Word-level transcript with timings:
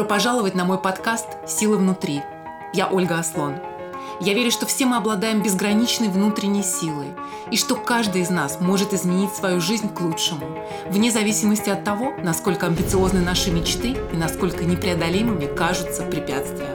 Добро 0.00 0.14
пожаловать 0.14 0.54
на 0.54 0.64
мой 0.64 0.78
подкаст 0.78 1.26
«Сила 1.46 1.76
внутри». 1.76 2.22
Я 2.72 2.88
Ольга 2.88 3.18
Аслон. 3.18 3.56
Я 4.18 4.32
верю, 4.32 4.50
что 4.50 4.64
все 4.64 4.86
мы 4.86 4.96
обладаем 4.96 5.42
безграничной 5.42 6.08
внутренней 6.08 6.62
силой, 6.62 7.08
и 7.50 7.58
что 7.58 7.74
каждый 7.74 8.22
из 8.22 8.30
нас 8.30 8.60
может 8.62 8.94
изменить 8.94 9.34
свою 9.34 9.60
жизнь 9.60 9.92
к 9.92 10.00
лучшему, 10.00 10.58
вне 10.86 11.10
зависимости 11.10 11.68
от 11.68 11.84
того, 11.84 12.14
насколько 12.22 12.66
амбициозны 12.66 13.20
наши 13.20 13.50
мечты 13.50 13.94
и 14.10 14.16
насколько 14.16 14.64
непреодолимыми 14.64 15.54
кажутся 15.54 16.02
препятствия. 16.04 16.74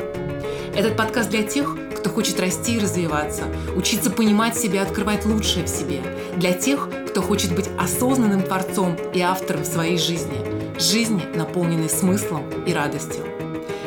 Этот 0.76 0.96
подкаст 0.96 1.32
для 1.32 1.42
тех, 1.42 1.76
кто 1.98 2.12
хочет 2.12 2.40
расти 2.40 2.76
и 2.76 2.80
развиваться, 2.80 3.46
учиться 3.76 4.12
понимать 4.12 4.56
себя 4.56 4.82
и 4.82 4.86
открывать 4.86 5.26
лучшее 5.26 5.66
в 5.66 5.70
себе, 5.70 6.04
для 6.38 6.54
тех, 6.54 6.88
кто 7.10 7.24
хочет 7.24 7.56
быть 7.56 7.72
осознанным 7.80 8.44
творцом 8.44 8.96
и 9.16 9.22
автором 9.22 9.66
своей 9.66 9.98
жизни, 9.98 10.45
жизни, 10.80 11.24
наполненной 11.36 11.90
смыслом 11.90 12.44
и 12.66 12.74
радостью. 12.74 13.24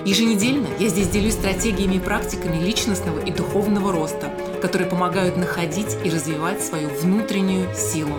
Еженедельно 0.05 0.69
я 0.79 0.89
здесь 0.89 1.09
делюсь 1.09 1.35
стратегиями 1.35 1.97
и 1.97 2.01
практиками 2.01 2.65
личностного 2.65 3.19
и 3.19 3.31
духовного 3.31 3.93
роста, 3.93 4.33
которые 4.63 4.89
помогают 4.89 5.37
находить 5.37 5.97
и 6.05 6.11
развивать 6.11 6.63
свою 6.63 6.89
внутреннюю 6.89 7.75
силу. 7.75 8.15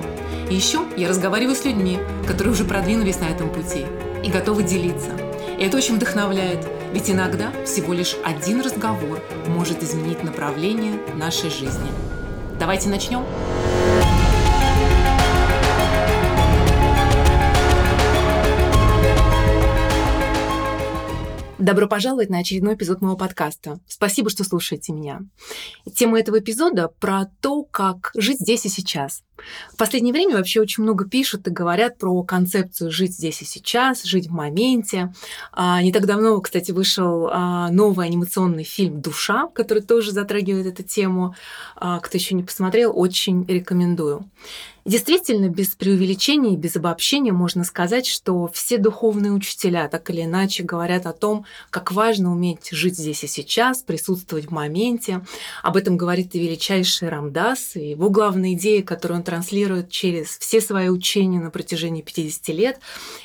И 0.49 0.55
еще 0.55 0.81
я 0.97 1.09
разговариваю 1.09 1.55
с 1.55 1.65
людьми, 1.65 1.97
которые 2.27 2.53
уже 2.53 2.65
продвинулись 2.65 3.19
на 3.19 3.25
этом 3.25 3.49
пути 3.49 3.85
и 4.23 4.29
готовы 4.29 4.63
делиться. 4.63 5.11
И 5.57 5.63
это 5.63 5.77
очень 5.77 5.95
вдохновляет, 5.95 6.67
ведь 6.93 7.09
иногда 7.09 7.51
всего 7.65 7.93
лишь 7.93 8.15
один 8.23 8.61
разговор 8.61 9.21
может 9.47 9.81
изменить 9.81 10.23
направление 10.23 10.99
нашей 11.15 11.49
жизни. 11.49 11.89
Давайте 12.59 12.89
начнем. 12.89 13.23
Добро 21.59 21.89
пожаловать 21.89 22.29
на 22.29 22.37
очередной 22.37 22.75
эпизод 22.75 23.01
моего 23.01 23.17
подкаста. 23.17 23.81
Спасибо, 23.85 24.29
что 24.29 24.45
слушаете 24.45 24.93
меня. 24.93 25.23
Тема 25.93 26.17
этого 26.17 26.39
эпизода 26.39 26.87
про 26.87 27.25
то, 27.41 27.63
как 27.63 28.11
жить 28.15 28.39
здесь 28.39 28.65
и 28.65 28.69
сейчас. 28.69 29.23
В 29.71 29.77
последнее 29.77 30.13
время 30.13 30.37
вообще 30.37 30.61
очень 30.61 30.83
много 30.83 31.05
пишут 31.05 31.47
и 31.47 31.51
говорят 31.51 31.97
про 31.97 32.23
концепцию 32.23 32.91
жить 32.91 33.13
здесь 33.13 33.41
и 33.41 33.45
сейчас, 33.45 34.03
жить 34.03 34.27
в 34.27 34.31
моменте. 34.31 35.13
А, 35.51 35.81
не 35.81 35.91
так 35.91 36.05
давно, 36.05 36.39
кстати, 36.41 36.71
вышел 36.71 37.29
а, 37.31 37.69
новый 37.69 38.07
анимационный 38.07 38.63
фильм 38.63 39.01
«Душа», 39.01 39.47
который 39.53 39.83
тоже 39.83 40.11
затрагивает 40.11 40.67
эту 40.67 40.83
тему. 40.83 41.35
А, 41.75 41.99
кто 41.99 42.17
еще 42.17 42.35
не 42.35 42.43
посмотрел, 42.43 42.91
очень 42.95 43.45
рекомендую. 43.45 44.25
Действительно, 44.89 45.49
без 45.49 45.75
преувеличения 45.75 46.53
и 46.53 46.57
без 46.57 46.75
обобщения 46.75 47.31
можно 47.31 47.63
сказать, 47.63 48.07
что 48.07 48.47
все 48.47 48.77
духовные 48.77 49.31
учителя 49.31 49.87
так 49.87 50.09
или 50.09 50.23
иначе 50.23 50.63
говорят 50.63 51.05
о 51.05 51.13
том, 51.13 51.45
как 51.69 51.91
важно 51.91 52.31
уметь 52.31 52.69
жить 52.71 52.97
здесь 52.97 53.23
и 53.23 53.27
сейчас, 53.27 53.83
присутствовать 53.83 54.47
в 54.47 54.51
моменте. 54.51 55.23
Об 55.61 55.75
этом 55.75 55.95
говорит 55.95 56.33
и 56.33 56.39
величайший 56.39 57.09
Рамдас, 57.09 57.75
и 57.75 57.89
его 57.91 58.09
главная 58.09 58.53
идея, 58.53 58.81
которую 58.81 59.19
он 59.19 59.23
транслирует 59.29 59.91
через 59.91 60.39
все 60.39 60.59
свои 60.59 60.89
учения 60.89 61.39
на 61.39 61.51
протяжении 61.51 62.01
50 62.01 62.47
лет. 62.49 62.79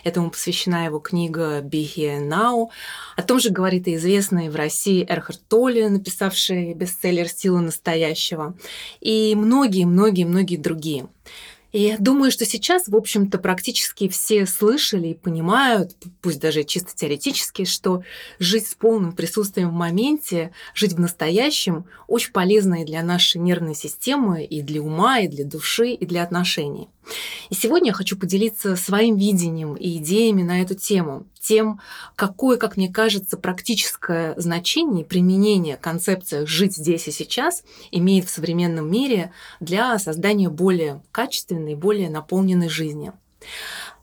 Этому 0.04 0.30
посвящена 0.30 0.84
его 0.84 0.98
книга 0.98 1.62
«Be 1.62 1.82
Here 1.82 2.20
Now». 2.20 2.68
О 3.16 3.22
том 3.22 3.40
же 3.40 3.48
говорит 3.48 3.88
и 3.88 3.94
известный 3.94 4.50
в 4.50 4.56
России 4.56 5.06
Эрхард 5.08 5.40
Толли, 5.48 5.84
написавший 5.86 6.74
бестселлер 6.74 7.26
«Сила 7.26 7.60
настоящего», 7.60 8.54
и 9.00 9.34
многие-многие-многие 9.34 10.56
другие. 10.58 11.08
И 11.74 11.80
я 11.80 11.96
думаю, 11.98 12.30
что 12.30 12.46
сейчас, 12.46 12.86
в 12.86 12.94
общем-то, 12.94 13.36
практически 13.38 14.06
все 14.06 14.46
слышали 14.46 15.08
и 15.08 15.14
понимают, 15.14 15.96
пусть 16.22 16.38
даже 16.38 16.62
чисто 16.62 16.94
теоретически, 16.94 17.64
что 17.64 18.04
жить 18.38 18.68
с 18.68 18.74
полным 18.76 19.10
присутствием 19.10 19.70
в 19.70 19.72
моменте, 19.72 20.52
жить 20.72 20.92
в 20.92 21.00
настоящем 21.00 21.86
очень 22.06 22.30
полезно 22.30 22.82
и 22.82 22.84
для 22.84 23.02
нашей 23.02 23.40
нервной 23.40 23.74
системы, 23.74 24.44
и 24.44 24.62
для 24.62 24.82
ума, 24.82 25.18
и 25.18 25.26
для 25.26 25.44
души, 25.44 25.90
и 25.90 26.06
для 26.06 26.22
отношений. 26.22 26.90
И 27.50 27.56
сегодня 27.56 27.88
я 27.88 27.92
хочу 27.92 28.16
поделиться 28.16 28.76
своим 28.76 29.16
видением 29.16 29.74
и 29.74 29.96
идеями 29.96 30.44
на 30.44 30.62
эту 30.62 30.76
тему, 30.76 31.26
тем, 31.44 31.80
какое, 32.16 32.56
как 32.56 32.76
мне 32.76 32.90
кажется, 32.90 33.36
практическое 33.36 34.34
значение 34.36 35.04
и 35.04 35.08
применение 35.08 35.76
концепции 35.76 36.44
«жить 36.46 36.74
здесь 36.76 37.06
и 37.06 37.12
сейчас» 37.12 37.62
имеет 37.90 38.26
в 38.26 38.30
современном 38.30 38.90
мире 38.90 39.30
для 39.60 39.98
создания 39.98 40.48
более 40.48 41.02
качественной, 41.12 41.74
более 41.74 42.10
наполненной 42.10 42.68
жизни. 42.68 43.12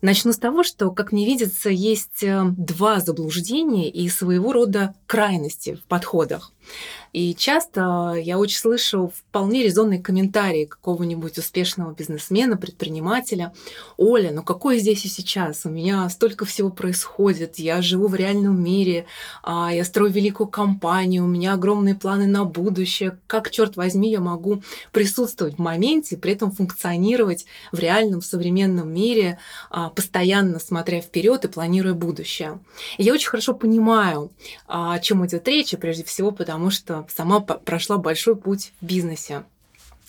Начну 0.01 0.33
с 0.33 0.37
того, 0.37 0.63
что, 0.63 0.89
как 0.91 1.11
мне 1.11 1.25
видится, 1.25 1.69
есть 1.69 2.23
э, 2.23 2.43
два 2.57 2.99
заблуждения 2.99 3.87
и 3.89 4.09
своего 4.09 4.51
рода 4.51 4.95
крайности 5.05 5.75
в 5.75 5.83
подходах. 5.83 6.51
И 7.13 7.35
часто 7.35 8.13
я 8.13 8.37
очень 8.37 8.57
слышу 8.57 9.11
вполне 9.13 9.63
резонные 9.63 10.01
комментарии 10.01 10.65
какого-нибудь 10.65 11.37
успешного 11.37 11.93
бизнесмена, 11.93 12.55
предпринимателя. 12.55 13.53
Оля, 13.97 14.31
ну 14.31 14.43
какой 14.43 14.79
здесь 14.79 15.03
и 15.03 15.09
сейчас? 15.09 15.65
У 15.65 15.69
меня 15.69 16.07
столько 16.09 16.45
всего 16.45 16.69
происходит, 16.69 17.59
я 17.59 17.81
живу 17.81 18.07
в 18.07 18.15
реальном 18.15 18.63
мире, 18.63 19.05
а, 19.43 19.73
я 19.73 19.83
строю 19.83 20.11
великую 20.11 20.47
компанию, 20.47 21.25
у 21.25 21.27
меня 21.27 21.53
огромные 21.53 21.95
планы 21.95 22.27
на 22.27 22.45
будущее. 22.45 23.17
Как, 23.27 23.51
черт 23.51 23.75
возьми, 23.75 24.09
я 24.09 24.21
могу 24.21 24.63
присутствовать 24.91 25.55
в 25.55 25.59
моменте, 25.59 26.17
при 26.17 26.31
этом 26.31 26.51
функционировать 26.51 27.45
в 27.71 27.79
реальном 27.79 28.21
современном 28.21 28.93
мире, 28.93 29.37
а, 29.69 29.89
постоянно 29.89 30.59
смотря 30.59 31.01
вперед 31.01 31.43
и 31.43 31.49
планируя 31.49 31.93
будущее. 31.93 32.59
Я 32.97 33.13
очень 33.13 33.29
хорошо 33.29 33.53
понимаю, 33.53 34.31
а, 34.67 34.93
о 34.93 34.99
чем 34.99 35.25
идет 35.25 35.47
речь, 35.47 35.73
и 35.73 35.77
прежде 35.77 36.03
всего 36.03 36.31
потому, 36.31 36.50
что 36.69 37.05
сама 37.13 37.39
прошла 37.39 37.97
большой 37.97 38.35
путь 38.35 38.73
в 38.81 38.85
бизнесе. 38.85 39.43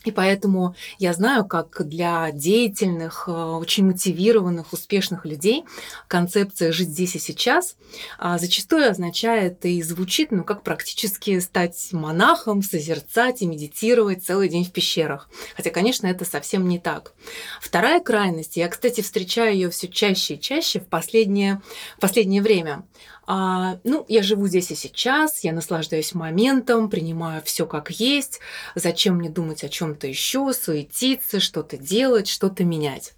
И 0.05 0.11
поэтому 0.11 0.75
я 0.99 1.13
знаю, 1.13 1.45
как 1.45 1.87
для 1.87 2.31
деятельных, 2.33 3.25
э, 3.29 3.31
очень 3.31 3.87
мотивированных, 3.87 4.73
успешных 4.73 5.25
людей 5.25 5.65
концепция 6.09 6.73
«жить 6.73 6.89
здесь 6.89 7.15
и 7.15 7.19
сейчас» 7.19 7.77
а, 8.19 8.39
зачастую 8.39 8.91
означает 8.91 9.65
и 9.65 9.83
звучит, 9.83 10.33
ну, 10.33 10.45
как 10.45 10.63
практически 10.63 11.39
стать 11.41 11.89
монахом, 11.93 12.63
созерцать 12.63 13.43
и 13.43 13.47
медитировать 13.47 14.25
целый 14.25 14.49
день 14.49 14.65
в 14.65 14.73
пещерах. 14.73 15.29
Хотя, 15.57 15.71
конечно, 15.71 16.07
это 16.07 16.25
совсем 16.25 16.69
не 16.69 16.79
так. 16.79 17.13
Вторая 17.61 18.01
крайность, 18.01 18.57
я, 18.57 18.69
кстати, 18.69 19.03
встречаю 19.03 19.55
ее 19.55 19.71
все 19.71 19.89
чаще 19.89 20.35
и 20.35 20.41
чаще 20.41 20.81
в 20.81 20.87
последнее, 20.87 21.61
в 21.97 22.01
последнее 22.01 22.43
время– 22.43 22.85
а, 23.27 23.79
ну, 23.85 24.05
я 24.09 24.23
живу 24.23 24.47
здесь 24.49 24.71
и 24.71 24.75
сейчас, 24.75 25.45
я 25.45 25.53
наслаждаюсь 25.53 26.15
моментом, 26.15 26.91
принимаю 26.91 27.43
все 27.45 27.67
как 27.67 27.91
есть. 27.91 28.41
Зачем 28.75 29.17
мне 29.17 29.31
думать 29.31 29.65
о 29.65 29.69
чем-то 29.69 30.07
еще, 30.07 30.53
суетиться, 30.53 31.41
что-то 31.41 31.77
делать, 31.77 32.29
что-то 32.29 32.65
менять? 32.65 33.15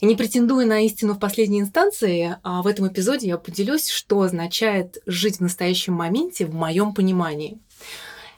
И 0.00 0.06
не 0.06 0.16
претендуя 0.16 0.66
на 0.66 0.84
истину 0.84 1.14
в 1.14 1.18
последней 1.18 1.60
инстанции, 1.60 2.36
а 2.42 2.62
в 2.62 2.66
этом 2.66 2.88
эпизоде 2.88 3.28
я 3.28 3.38
поделюсь, 3.38 3.88
что 3.88 4.20
означает 4.20 4.98
жить 5.06 5.38
в 5.38 5.40
настоящем 5.40 5.94
моменте 5.94 6.46
в 6.46 6.54
моем 6.54 6.92
понимании. 6.92 7.58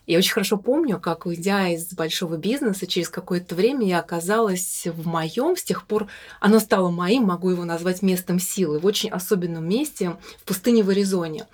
Я 0.06 0.19
очень 0.19 0.33
хорошо 0.33 0.56
помню, 0.56 1.00
как 1.00 1.27
уйдя 1.27 1.69
из 1.69 1.93
большого 1.93 2.37
бизнеса, 2.37 2.87
через 2.87 3.09
какое-то 3.09 3.56
время 3.56 3.84
я 3.89 3.99
оказалась 3.99 4.87
в 4.87 5.05
моем, 5.05 5.56
с 5.56 5.65
тех 5.65 5.84
пор 5.84 6.06
оно 6.39 6.61
стало 6.61 6.91
моим, 6.91 7.25
могу 7.25 7.50
его 7.50 7.65
назвать 7.65 8.03
местом 8.03 8.39
силы, 8.39 8.78
в 8.78 8.87
очень 8.87 9.11
особенном 9.11 9.69
месте 9.69 10.16
в 10.39 10.45
пустыне 10.45 10.84
в 10.84 10.91
Аризоне. 10.91 11.47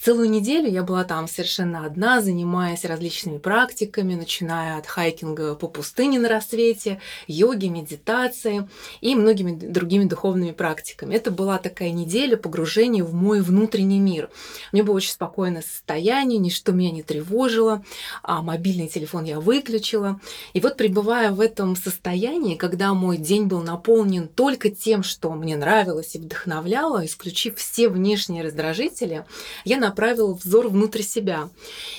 Целую 0.00 0.30
неделю 0.30 0.68
я 0.68 0.82
была 0.82 1.04
там 1.04 1.28
совершенно 1.28 1.86
одна, 1.86 2.20
занимаясь 2.20 2.84
различными 2.84 3.38
практиками, 3.38 4.16
начиная 4.16 4.78
от 4.78 4.88
хайкинга 4.88 5.54
по 5.54 5.68
пустыне 5.68 6.18
на 6.18 6.28
рассвете, 6.28 7.00
йоги, 7.28 7.66
медитации 7.66 8.68
и 9.00 9.14
многими 9.14 9.52
другими 9.52 10.06
духовными 10.06 10.50
практиками. 10.50 11.14
Это 11.14 11.30
была 11.30 11.58
такая 11.58 11.92
неделя 11.92 12.36
погружения 12.36 13.04
в 13.04 13.14
мой 13.14 13.42
внутренний 13.42 14.00
мир. 14.00 14.28
Мне 14.72 14.82
было 14.82 14.96
очень 14.96 15.12
спокойное 15.12 15.62
состояние, 15.62 16.40
ничто 16.40 16.72
меня 16.72 16.90
не 16.90 17.04
тревожило 17.04 17.84
а 18.22 18.42
мобильный 18.42 18.88
телефон 18.88 19.24
я 19.24 19.40
выключила. 19.40 20.20
И 20.52 20.60
вот 20.60 20.76
пребывая 20.76 21.32
в 21.32 21.40
этом 21.40 21.76
состоянии, 21.76 22.56
когда 22.56 22.94
мой 22.94 23.16
день 23.16 23.46
был 23.46 23.62
наполнен 23.62 24.28
только 24.28 24.70
тем, 24.70 25.02
что 25.02 25.30
мне 25.30 25.56
нравилось 25.56 26.14
и 26.14 26.18
вдохновляло, 26.18 27.04
исключив 27.04 27.56
все 27.56 27.88
внешние 27.88 28.42
раздражители, 28.42 29.24
я 29.64 29.78
направила 29.78 30.34
взор 30.34 30.68
внутрь 30.68 31.02
себя. 31.02 31.48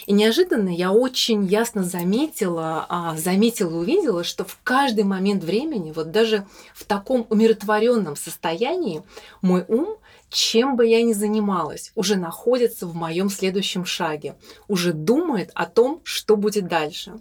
И 0.05 0.13
неожиданно 0.13 0.69
я 0.69 0.91
очень 0.91 1.45
ясно 1.45 1.83
заметила, 1.83 2.85
а, 2.89 3.17
заметила 3.17 3.71
и 3.71 3.73
увидела, 3.73 4.23
что 4.23 4.45
в 4.45 4.57
каждый 4.63 5.03
момент 5.03 5.43
времени, 5.43 5.91
вот 5.91 6.11
даже 6.11 6.45
в 6.73 6.83
таком 6.85 7.25
умиротворенном 7.29 8.15
состоянии, 8.15 9.03
мой 9.41 9.65
ум 9.67 9.97
чем 10.33 10.75
бы 10.75 10.87
я 10.87 11.03
ни 11.03 11.13
занималась, 11.13 11.91
уже 11.95 12.15
находится 12.15 12.87
в 12.87 12.95
моем 12.95 13.29
следующем 13.29 13.85
шаге, 13.85 14.35
уже 14.67 14.91
думает 14.91 15.51
о 15.53 15.67
том, 15.67 16.01
что 16.03 16.35
будет 16.35 16.67
дальше. 16.67 17.13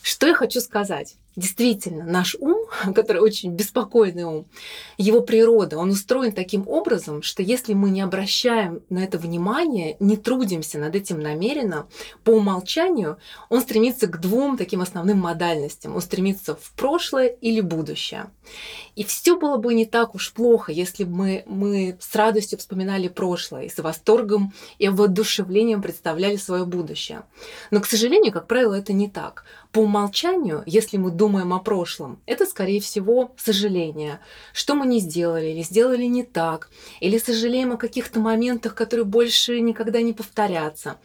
Что 0.00 0.28
я 0.28 0.34
хочу 0.34 0.60
сказать? 0.60 1.16
Действительно, 1.36 2.04
наш 2.04 2.34
ум, 2.40 2.66
который 2.94 3.22
очень 3.22 3.52
беспокойный 3.52 4.24
ум, 4.24 4.46
его 4.98 5.20
природа, 5.20 5.78
он 5.78 5.90
устроен 5.90 6.32
таким 6.32 6.66
образом, 6.68 7.22
что 7.22 7.42
если 7.42 7.72
мы 7.72 7.90
не 7.90 8.00
обращаем 8.00 8.82
на 8.90 9.04
это 9.04 9.16
внимание, 9.18 9.96
не 10.00 10.16
трудимся 10.16 10.78
над 10.78 10.94
этим 10.94 11.20
намеренно, 11.20 11.86
по 12.24 12.30
умолчанию 12.30 13.18
он 13.48 13.60
стремится 13.60 14.06
к 14.06 14.20
двум 14.20 14.56
таким 14.56 14.80
основным 14.80 15.18
модальностям. 15.18 15.94
Он 15.94 16.00
стремится 16.00 16.56
в 16.56 16.72
прошлое 16.72 17.28
или 17.28 17.60
будущее. 17.60 18.30
И 18.96 19.04
все 19.04 19.38
было 19.38 19.56
бы 19.56 19.72
не 19.74 19.86
так 19.86 20.14
уж 20.14 20.32
плохо, 20.32 20.72
если 20.72 21.04
бы 21.04 21.14
мы, 21.14 21.44
мы 21.46 21.96
с 22.00 22.14
радостью 22.14 22.58
вспоминали 22.58 23.08
прошлое, 23.08 23.64
и 23.64 23.68
с 23.68 23.78
восторгом 23.78 24.52
и 24.78 24.88
воодушевлением 24.88 25.80
представляли 25.80 26.36
свое 26.36 26.64
будущее. 26.64 27.22
Но, 27.70 27.80
к 27.80 27.86
сожалению, 27.86 28.32
как 28.32 28.46
правило, 28.46 28.74
это 28.74 28.92
не 28.92 29.08
так. 29.08 29.44
По 29.72 29.80
умолчанию, 29.80 30.64
если 30.66 30.96
мы 30.96 31.12
думаем 31.12 31.52
о 31.52 31.60
прошлом, 31.60 32.20
это, 32.26 32.44
скорее 32.44 32.80
всего, 32.80 33.32
сожаление, 33.36 34.18
что 34.52 34.74
мы 34.74 34.84
не 34.84 34.98
сделали 34.98 35.46
или 35.46 35.62
сделали 35.62 36.06
не 36.06 36.24
так, 36.24 36.70
или 36.98 37.18
сожалеем 37.18 37.70
о 37.72 37.76
каких-то 37.76 38.18
моментах, 38.18 38.74
которые 38.74 39.04
больше 39.04 39.60
никогда 39.60 40.02
не 40.02 40.12
повторятся. 40.12 40.98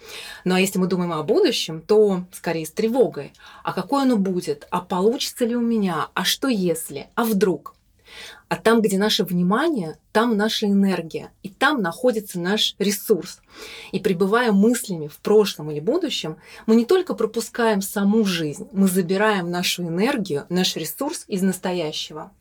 Ну 0.45 0.55
а 0.55 0.59
если 0.59 0.79
мы 0.79 0.87
думаем 0.87 1.11
о 1.11 1.21
будущем, 1.21 1.79
то 1.79 2.23
скорее 2.31 2.65
с 2.65 2.71
тревогой. 2.71 3.33
А 3.63 3.71
какое 3.71 4.01
оно 4.01 4.17
будет? 4.17 4.65
А 4.71 4.81
получится 4.81 5.45
ли 5.45 5.55
у 5.55 5.61
меня? 5.61 6.09
А 6.15 6.23
что 6.23 6.47
если? 6.47 7.07
А 7.13 7.23
вдруг? 7.23 7.74
А 8.47 8.57
там, 8.57 8.81
где 8.81 8.97
наше 8.97 9.23
внимание, 9.23 9.97
там 10.11 10.37
наша 10.37 10.67
энергия, 10.67 11.31
и 11.41 11.49
там 11.49 11.81
находится 11.81 12.39
наш 12.39 12.75
ресурс. 12.77 13.41
И 13.91 13.99
пребывая 13.99 14.51
мыслями 14.51 15.07
в 15.07 15.17
прошлом 15.17 15.71
или 15.71 15.79
будущем, 15.79 16.37
мы 16.67 16.75
не 16.75 16.85
только 16.85 17.15
пропускаем 17.15 17.81
саму 17.81 18.23
жизнь, 18.23 18.67
мы 18.71 18.87
забираем 18.87 19.49
нашу 19.49 19.83
энергию, 19.83 20.45
наш 20.49 20.75
ресурс 20.75 21.25
из 21.27 21.41
настоящего. 21.41 22.31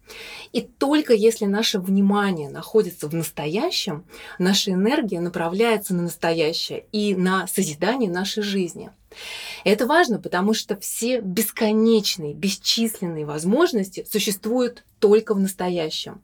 И 0.52 0.60
только 0.60 1.14
если 1.14 1.46
наше 1.46 1.78
внимание 1.78 2.50
находится 2.50 3.08
в 3.08 3.14
настоящем, 3.14 4.04
наша 4.38 4.72
энергия 4.72 5.20
направляется 5.20 5.94
на 5.94 6.02
настоящее 6.02 6.84
и 6.92 7.14
на 7.14 7.46
созидание 7.46 8.10
нашей 8.10 8.42
жизни– 8.42 8.90
это 9.64 9.87
важно, 9.87 10.19
потому 10.19 10.55
что 10.55 10.76
все 10.76 11.20
бесконечные, 11.20 12.34
бесчисленные 12.34 13.26
возможности 13.26 14.06
существуют 14.11 14.84
только 14.99 15.34
в 15.34 15.40
настоящем. 15.40 16.22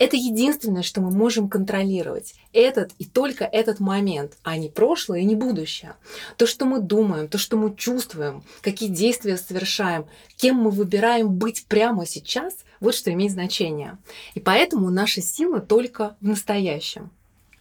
Это 0.00 0.16
единственное, 0.16 0.82
что 0.82 1.02
мы 1.02 1.10
можем 1.10 1.50
контролировать. 1.50 2.34
Этот 2.54 2.92
и 2.98 3.04
только 3.04 3.44
этот 3.44 3.80
момент, 3.80 4.32
а 4.42 4.56
не 4.56 4.70
прошлое 4.70 5.20
и 5.20 5.24
не 5.24 5.34
будущее. 5.34 5.92
То, 6.38 6.46
что 6.46 6.64
мы 6.64 6.80
думаем, 6.80 7.28
то, 7.28 7.36
что 7.36 7.58
мы 7.58 7.76
чувствуем, 7.76 8.42
какие 8.62 8.88
действия 8.88 9.36
совершаем, 9.36 10.06
кем 10.36 10.56
мы 10.56 10.70
выбираем 10.70 11.28
быть 11.28 11.66
прямо 11.66 12.06
сейчас, 12.06 12.54
вот 12.80 12.94
что 12.94 13.12
имеет 13.12 13.32
значение. 13.32 13.98
И 14.32 14.40
поэтому 14.40 14.88
наша 14.88 15.20
сила 15.20 15.60
только 15.60 16.16
в 16.22 16.28
настоящем. 16.28 17.10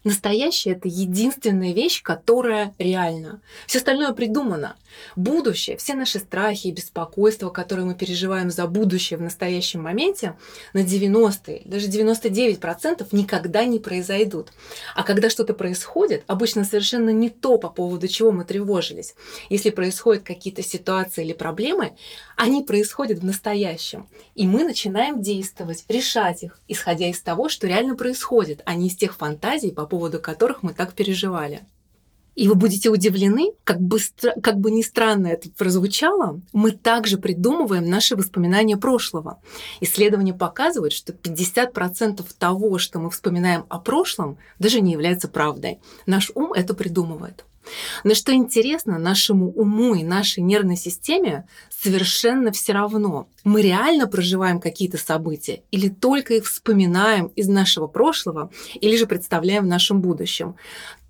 Настоящее— 0.06 0.76
это 0.76 0.88
единственная 0.88 1.74
вещь, 1.74 2.02
которая 2.02 2.74
реальна. 2.80 3.42
Все 3.68 3.80
остальное 3.80 4.14
придумано. 4.14 4.78
Будущее, 5.18 5.76
все 5.76 5.94
наши 5.94 6.20
страхи 6.20 6.68
и 6.68 6.72
беспокойства, 6.72 7.50
которые 7.50 7.86
мы 7.86 7.96
переживаем 7.96 8.50
за 8.50 8.66
будущее 8.68 9.18
в 9.18 9.22
настоящем 9.22 9.84
моменте, 9.84 10.38
на 10.74 10.84
90, 10.84 11.62
даже 11.66 11.88
99% 11.88 13.08
никогда 13.12 13.66
не 13.66 13.80
произойдут. 13.80 14.54
А 14.96 15.04
когда 15.04 15.30
что-то 15.30 15.54
происходит, 15.54 16.24
обычно 16.28 16.64
совершенно 16.64 17.10
не 17.10 17.30
то, 17.30 17.58
по 17.58 17.70
поводу 17.70 18.08
чего 18.08 18.32
мы 18.32 18.46
тревожились. 18.46 19.16
Если 19.50 19.70
происходят 19.70 20.24
какие-то 20.24 20.64
ситуации 20.64 21.26
или 21.26 21.34
проблемы, 21.34 21.98
они 22.38 22.64
происходят 22.64 23.20
в 23.20 23.26
настоящем. 23.26 24.08
И 24.36 24.48
мы 24.48 24.64
начинаем 24.64 25.22
действовать, 25.22 25.84
решать 25.90 26.44
их, 26.44 26.60
исходя 26.70 27.08
из 27.08 27.20
того, 27.22 27.50
что 27.50 27.68
реально 27.68 27.96
происходит, 27.96 28.62
а 28.66 28.76
не 28.76 28.88
из 28.88 28.96
тех 28.96 29.16
фантазий, 29.16 29.72
по 29.72 29.89
поводу 29.90 30.20
которых 30.20 30.64
мы 30.64 30.74
так 30.74 30.94
переживали. 30.94 31.62
И 32.36 32.48
вы 32.48 32.56
будете 32.56 32.90
удивлены, 32.90 33.52
как 33.66 33.82
бы, 33.82 33.98
как 34.42 34.60
бы 34.60 34.72
ни 34.72 34.82
странно 34.82 35.28
это 35.28 35.50
прозвучало, 35.50 36.40
мы 36.54 36.72
также 36.72 37.18
придумываем 37.18 37.90
наши 37.90 38.16
воспоминания 38.16 38.78
прошлого. 38.78 39.42
Исследования 39.82 40.34
показывают, 40.34 40.94
что 40.94 41.12
50% 41.12 42.26
того, 42.38 42.78
что 42.78 43.00
мы 43.00 43.10
вспоминаем 43.10 43.66
о 43.68 43.80
прошлом, 43.80 44.38
даже 44.58 44.80
не 44.80 44.94
является 44.94 45.28
правдой. 45.28 45.80
Наш 46.06 46.32
ум 46.34 46.54
это 46.54 46.74
придумывает. 46.74 47.44
Но 48.04 48.14
что 48.14 48.34
интересно, 48.34 48.98
нашему 48.98 49.52
уму 49.52 49.96
и 49.96 50.04
нашей 50.04 50.42
нервной 50.42 50.78
системе 50.78 51.48
совершенно 51.70 52.52
все 52.52 52.74
равно, 52.74 53.30
мы 53.44 53.62
реально 53.62 54.08
проживаем 54.08 54.60
какие-то 54.60 54.98
события 54.98 55.64
или 55.72 55.90
только 55.90 56.36
их 56.36 56.46
вспоминаем 56.46 57.28
из 57.28 57.48
нашего 57.48 57.88
прошлого 57.88 58.52
или 58.82 58.98
же 58.98 59.06
представляем 59.06 59.64
в 59.64 59.68
нашем 59.68 60.02
будущем. 60.02 60.56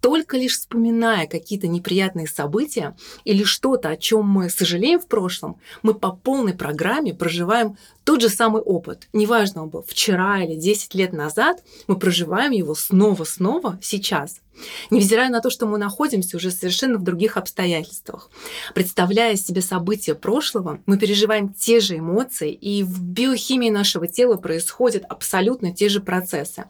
Только 0.01 0.37
лишь 0.37 0.53
вспоминая 0.53 1.27
какие-то 1.27 1.67
неприятные 1.67 2.27
события 2.27 2.95
или 3.25 3.43
что-то, 3.43 3.89
о 3.89 3.97
чем 3.97 4.27
мы 4.27 4.49
сожалеем 4.49 4.99
в 4.99 5.07
прошлом, 5.07 5.59
мы 5.81 5.93
по 5.93 6.11
полной 6.11 6.53
программе 6.53 7.13
проживаем 7.13 7.77
тот 8.09 8.21
же 8.21 8.29
самый 8.29 8.63
опыт. 8.63 9.07
Неважно, 9.13 9.61
он 9.61 9.69
был 9.69 9.83
вчера 9.83 10.43
или 10.43 10.55
10 10.55 10.95
лет 10.95 11.13
назад, 11.13 11.63
мы 11.85 11.95
проживаем 11.95 12.49
его 12.49 12.73
снова-снова 12.73 13.77
сейчас. 13.83 14.41
Невзирая 14.89 15.29
на 15.29 15.41
то, 15.41 15.51
что 15.51 15.67
мы 15.67 15.77
находимся 15.77 16.37
уже 16.37 16.49
совершенно 16.49 16.97
в 16.97 17.03
других 17.03 17.37
обстоятельствах. 17.37 18.31
Представляя 18.73 19.35
себе 19.35 19.61
события 19.61 20.15
прошлого, 20.15 20.81
мы 20.87 20.97
переживаем 20.97 21.53
те 21.53 21.79
же 21.79 21.99
эмоции, 21.99 22.51
и 22.51 22.81
в 22.81 22.99
биохимии 22.99 23.69
нашего 23.69 24.07
тела 24.07 24.37
происходят 24.37 25.03
абсолютно 25.07 25.71
те 25.71 25.87
же 25.87 25.99
процессы. 25.99 26.65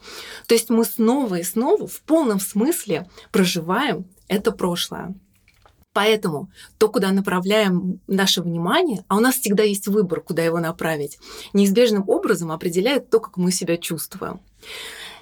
То 0.46 0.52
есть 0.52 0.68
мы 0.68 0.84
снова 0.84 1.36
и 1.36 1.42
снова 1.42 1.86
в 1.86 2.02
полном 2.02 2.38
смысле 2.38 3.08
проживаем 3.32 4.04
это 4.28 4.52
прошлое. 4.52 5.14
Поэтому 5.92 6.50
то, 6.78 6.88
куда 6.88 7.10
направляем 7.10 8.00
наше 8.06 8.42
внимание, 8.42 9.04
а 9.08 9.16
у 9.16 9.20
нас 9.20 9.36
всегда 9.36 9.64
есть 9.64 9.88
выбор, 9.88 10.20
куда 10.20 10.42
его 10.42 10.60
направить, 10.60 11.18
неизбежным 11.52 12.04
образом 12.08 12.52
определяет 12.52 13.10
то, 13.10 13.18
как 13.18 13.36
мы 13.36 13.50
себя 13.50 13.76
чувствуем. 13.76 14.40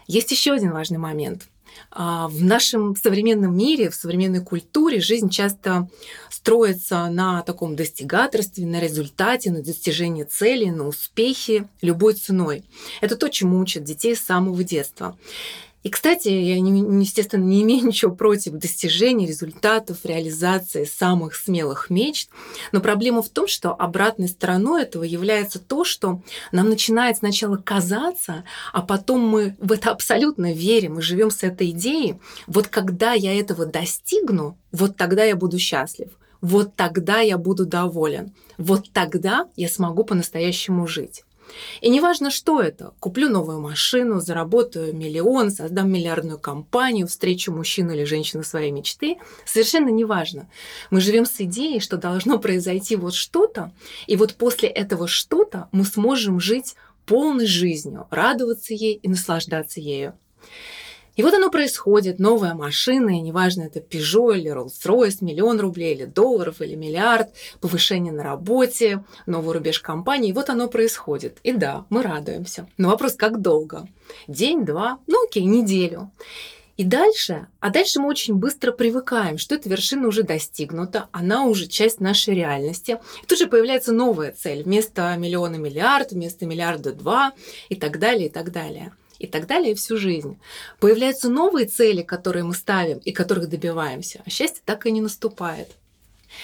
Есть 0.07 0.31
еще 0.31 0.53
один 0.53 0.73
важный 0.73 0.99
момент. 0.99 1.49
А, 1.91 2.29
в 2.29 2.43
нашем 2.43 2.97
современном 2.97 3.57
мире, 3.57 3.91
в 3.91 3.95
современной 3.95 4.43
культуре 4.43 5.01
жизнь 5.01 5.29
часто 5.29 5.89
строится 6.31 7.09
на 7.09 7.43
таком 7.43 7.77
достигаторстве, 7.77 8.67
на 8.67 8.81
результате, 8.81 9.51
на 9.51 9.63
достижении 9.63 10.25
цели, 10.25 10.71
на 10.71 10.87
успехе 10.87 11.69
любой 11.81 12.15
ценой. 12.15 12.65
Это 13.01 13.17
то, 13.17 13.29
чему 13.29 13.59
учат 13.59 13.85
детей 13.85 14.17
с 14.17 14.21
самого 14.21 14.63
детства. 14.65 15.17
И, 15.89 15.91
кстати, 15.91 16.29
я, 16.29 16.57
естественно, 16.57 17.45
не 17.45 17.63
имею 17.63 17.87
ничего 17.87 18.15
против 18.15 18.53
достижений, 18.53 19.27
результатов, 19.27 20.05
реализации 20.05 20.85
самых 20.85 21.35
смелых 21.35 21.89
мечт. 21.89 22.29
Но 22.73 22.83
проблема 22.83 23.23
в 23.23 23.31
том, 23.31 23.49
что 23.49 23.73
обратной 23.73 24.29
стороной 24.29 24.83
этого 24.83 25.03
является 25.03 25.59
то, 25.59 25.85
что 25.85 26.21
нам 26.53 26.69
начинает 26.69 27.17
сначала 27.17 27.57
казаться, 27.57 28.45
а 28.75 28.83
потом 28.83 29.27
мы 29.27 29.57
в 29.61 29.73
это 29.73 29.91
абсолютно 29.91 30.53
верим 30.53 30.99
и 30.99 31.03
живем 31.03 31.31
с 31.31 31.43
этой 31.43 31.71
идеей. 31.71 32.17
Вот 32.47 32.69
когда 32.69 33.15
я 33.15 33.35
этого 33.41 33.65
достигну, 33.65 34.59
вот 34.73 34.95
тогда 34.99 35.25
я 35.25 35.37
буду 35.37 35.59
счастлив. 35.59 36.11
Вот 36.43 36.77
тогда 36.77 37.21
я 37.21 37.39
буду 37.39 37.65
доволен. 37.65 38.35
Вот 38.59 38.93
тогда 38.93 39.49
я 39.57 39.71
смогу 39.71 40.05
по-настоящему 40.05 40.87
жить. 40.87 41.25
И 41.81 41.91
неважно, 41.91 42.31
что 42.31 42.61
это. 42.61 42.93
Куплю 43.01 43.29
новую 43.29 43.61
машину, 43.61 44.21
заработаю 44.21 44.95
миллион, 44.95 45.51
создам 45.51 45.91
миллиардную 45.91 46.39
компанию, 46.39 47.07
встречу 47.07 47.53
мужчину 47.53 47.93
или 47.93 48.05
женщину 48.05 48.43
своей 48.43 48.71
мечты. 48.71 49.19
Совершенно 49.45 49.89
неважно. 49.89 50.49
Мы 50.91 51.01
живем 51.01 51.27
с 51.27 51.41
идеей, 51.41 51.81
что 51.81 51.97
должно 51.97 52.39
произойти 52.39 52.97
вот 52.97 53.15
что-то, 53.15 53.73
и 54.07 54.17
вот 54.17 54.35
после 54.35 54.69
этого 54.69 55.09
что-то 55.09 55.69
мы 55.73 55.85
сможем 55.85 56.41
жить 56.41 56.75
полной 57.07 57.47
жизнью, 57.47 58.07
радоваться 58.11 58.75
ей 58.75 58.95
и 58.95 59.09
наслаждаться 59.09 59.81
ею. 59.81 60.15
И 61.19 61.23
вот 61.25 61.35
оно 61.35 61.51
происходит, 61.51 62.21
новая 62.21 62.55
машина, 62.55 63.11
и 63.11 63.21
неважно, 63.21 63.63
это 63.63 63.81
Peugeot 63.81 64.39
или 64.39 64.53
Rolls-Royce, 64.53 65.17
миллион 65.21 65.59
рублей 65.59 65.97
или 65.97 66.05
долларов, 66.05 66.63
или 66.63 66.77
миллиард, 66.77 67.31
повышение 67.61 68.13
на 68.13 68.23
работе, 68.23 69.05
новый 69.27 69.55
рубеж 69.55 69.81
компании, 69.81 70.31
и 70.31 70.33
вот 70.33 70.49
оно 70.49 70.69
происходит. 70.69 71.39
И 71.43 71.51
да, 71.51 71.87
мы 71.91 72.03
радуемся. 72.03 72.69
Но 72.77 72.91
вопрос, 72.91 73.15
как 73.15 73.41
долго? 73.41 73.89
День, 74.29 74.65
два, 74.65 75.01
ну 75.09 75.25
окей, 75.25 75.43
неделю. 75.43 76.13
И 76.77 76.85
дальше, 76.85 77.49
а 77.59 77.71
дальше 77.71 77.99
мы 77.99 78.07
очень 78.07 78.35
быстро 78.37 78.71
привыкаем, 78.71 79.39
что 79.39 79.57
эта 79.57 79.69
вершина 79.69 80.07
уже 80.07 80.23
достигнута, 80.23 81.09
она 81.11 81.47
уже 81.47 81.67
часть 81.67 81.99
нашей 81.99 82.37
реальности. 82.37 83.01
И 83.25 83.27
тут 83.27 83.41
же 83.41 83.49
появляется 83.49 83.91
новая 83.91 84.31
цель. 84.31 84.63
Вместо 84.63 85.17
миллиона 85.17 85.57
миллиард, 85.57 86.13
вместо 86.13 86.47
миллиарда 86.47 86.93
два 86.93 87.33
и 87.69 87.75
так 87.75 87.99
далее, 87.99 88.29
и 88.29 88.31
так 88.31 88.53
далее 88.53 88.93
и 89.19 89.27
так 89.27 89.47
далее 89.47 89.75
всю 89.75 89.97
жизнь. 89.97 90.39
Появляются 90.81 91.29
новые 91.29 91.67
цели, 91.67 92.03
которые 92.03 92.45
мы 92.45 92.55
ставим 92.55 92.99
и 92.99 93.13
которых 93.13 93.49
добиваемся, 93.49 94.23
а 94.25 94.31
счастье 94.31 94.63
так 94.65 94.87
и 94.87 94.91
не 94.91 95.01
наступает. 95.01 95.69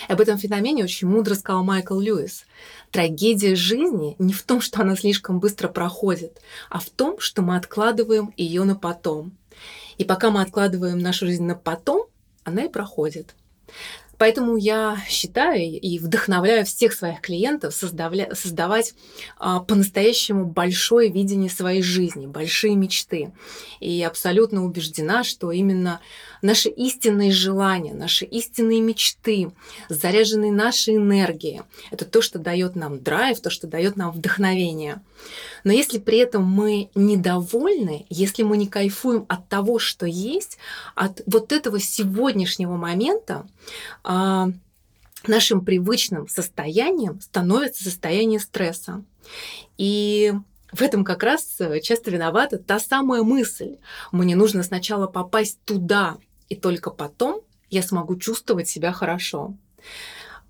Об 0.08 0.20
этом 0.20 0.38
феномене 0.38 0.84
очень 0.84 1.08
мудро 1.08 1.34
сказал 1.34 1.62
Майкл 1.62 1.98
Льюис. 1.98 2.46
Трагедия 2.90 3.54
жизни 3.54 4.16
не 4.18 4.32
в 4.32 4.42
том, 4.42 4.60
что 4.60 4.80
она 4.80 4.96
слишком 4.96 5.40
быстро 5.40 5.68
проходит, 5.68 6.40
а 6.70 6.80
в 6.80 6.88
том, 6.90 7.18
что 7.20 7.42
мы 7.42 7.56
откладываем 7.56 8.32
ее 8.36 8.64
на 8.64 8.76
потом. 8.76 9.32
И 9.98 10.04
пока 10.04 10.30
мы 10.30 10.40
откладываем 10.40 10.98
нашу 10.98 11.26
жизнь 11.26 11.44
на 11.44 11.54
потом, 11.54 12.06
она 12.44 12.64
и 12.64 12.68
проходит. 12.68 13.34
Поэтому 14.18 14.56
я 14.56 14.98
считаю 15.08 15.60
и 15.60 15.98
вдохновляю 15.98 16.64
всех 16.64 16.92
своих 16.92 17.20
клиентов 17.20 17.74
создавать 17.74 18.94
а, 19.38 19.60
по-настоящему 19.60 20.46
большое 20.46 21.10
видение 21.10 21.50
своей 21.50 21.82
жизни, 21.82 22.26
большие 22.26 22.76
мечты. 22.76 23.32
И 23.80 24.02
абсолютно 24.02 24.64
убеждена, 24.64 25.24
что 25.24 25.50
именно 25.52 26.00
наши 26.42 26.68
истинные 26.68 27.32
желания, 27.32 27.94
наши 27.94 28.24
истинные 28.24 28.80
мечты, 28.80 29.50
заряженные 29.88 30.52
нашей 30.52 30.96
энергией, 30.96 31.62
это 31.90 32.04
то, 32.04 32.22
что 32.22 32.38
дает 32.38 32.76
нам 32.76 33.02
драйв, 33.02 33.40
то, 33.40 33.50
что 33.50 33.66
дает 33.66 33.96
нам 33.96 34.12
вдохновение. 34.12 35.02
Но 35.64 35.72
если 35.72 35.98
при 35.98 36.18
этом 36.18 36.44
мы 36.44 36.90
недовольны, 36.94 38.06
если 38.10 38.42
мы 38.42 38.56
не 38.56 38.66
кайфуем 38.66 39.26
от 39.28 39.48
того, 39.48 39.78
что 39.78 40.06
есть, 40.06 40.58
от 40.94 41.22
вот 41.26 41.52
этого 41.52 41.80
сегодняшнего 41.80 42.76
момента, 42.76 43.46
а, 44.02 44.48
нашим 45.26 45.64
привычным 45.64 46.28
состоянием 46.28 47.20
становится 47.20 47.84
состояние 47.84 48.40
стресса. 48.40 49.04
И 49.78 50.32
в 50.72 50.82
этом 50.82 51.04
как 51.04 51.22
раз 51.22 51.58
часто 51.82 52.10
виновата 52.10 52.58
та 52.58 52.78
самая 52.78 53.22
мысль. 53.22 53.76
Мне 54.12 54.36
нужно 54.36 54.62
сначала 54.62 55.06
попасть 55.06 55.58
туда, 55.64 56.18
и 56.48 56.56
только 56.56 56.90
потом 56.90 57.40
я 57.70 57.82
смогу 57.82 58.16
чувствовать 58.16 58.68
себя 58.68 58.92
хорошо. 58.92 59.54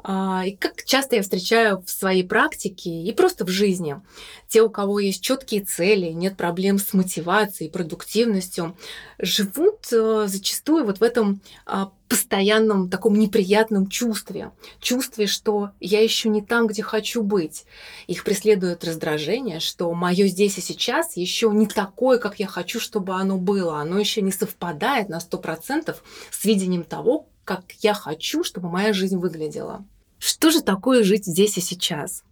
А, 0.07 0.43
и 0.45 0.55
как 0.55 0.85
часто 0.85 1.17
я 1.17 1.23
встречаю 1.23 1.83
в 1.83 1.91
своей 1.91 2.25
практике 2.25 2.91
и 2.91 3.11
просто 3.13 3.47
в 3.47 3.49
жизни 3.49 4.03
те, 4.49 4.61
у 4.61 4.69
кого 4.69 5.01
есть 5.01 5.23
четкие 5.23 5.63
цели, 5.63 6.13
нет 6.13 6.37
проблем 6.37 6.79
с 6.79 6.93
мотивацией, 6.93 7.71
продуктивностью, 7.71 8.77
живут 9.19 9.91
э, 9.91 10.27
зачастую 10.29 10.85
вот 10.85 10.99
в 10.99 11.03
этом 11.03 11.41
а, 11.65 11.91
постоянном 12.07 12.91
таком 12.91 13.15
неприятном 13.19 13.89
чувстве, 13.89 14.53
чувстве, 14.79 15.27
что 15.27 15.71
я 15.81 16.03
еще 16.03 16.29
не 16.29 16.43
там, 16.43 16.67
где 16.67 16.83
хочу 16.83 17.23
быть. 17.23 17.65
Их 18.07 18.25
преследует 18.25 18.85
раздражение, 18.85 19.59
что 19.59 19.91
мое 19.95 20.27
здесь 20.27 20.59
и 20.59 20.61
сейчас 20.61 21.17
еще 21.17 21.49
не 21.49 21.67
такое, 21.67 22.19
как 22.19 22.39
я 22.39 22.47
хочу, 22.47 22.79
чтобы 22.79 23.15
оно 23.15 23.39
было. 23.39 23.81
Оно 23.81 23.99
еще 23.99 24.21
не 24.21 24.33
совпадает 24.33 25.09
на 25.09 25.19
100% 25.19 25.97
с 26.31 26.45
видением 26.45 26.85
того, 26.85 27.27
как 27.45 27.65
я 27.81 27.95
хочу, 27.95 28.45
чтобы 28.45 28.69
моя 28.69 28.93
жизнь 28.93 29.17
выглядела. 29.17 29.85
Что 30.27 30.51
же 30.51 30.63
такое 30.63 31.05
жить 31.05 31.27
здесь 31.27 31.59
и 31.59 31.61
сейчас? 31.61 32.25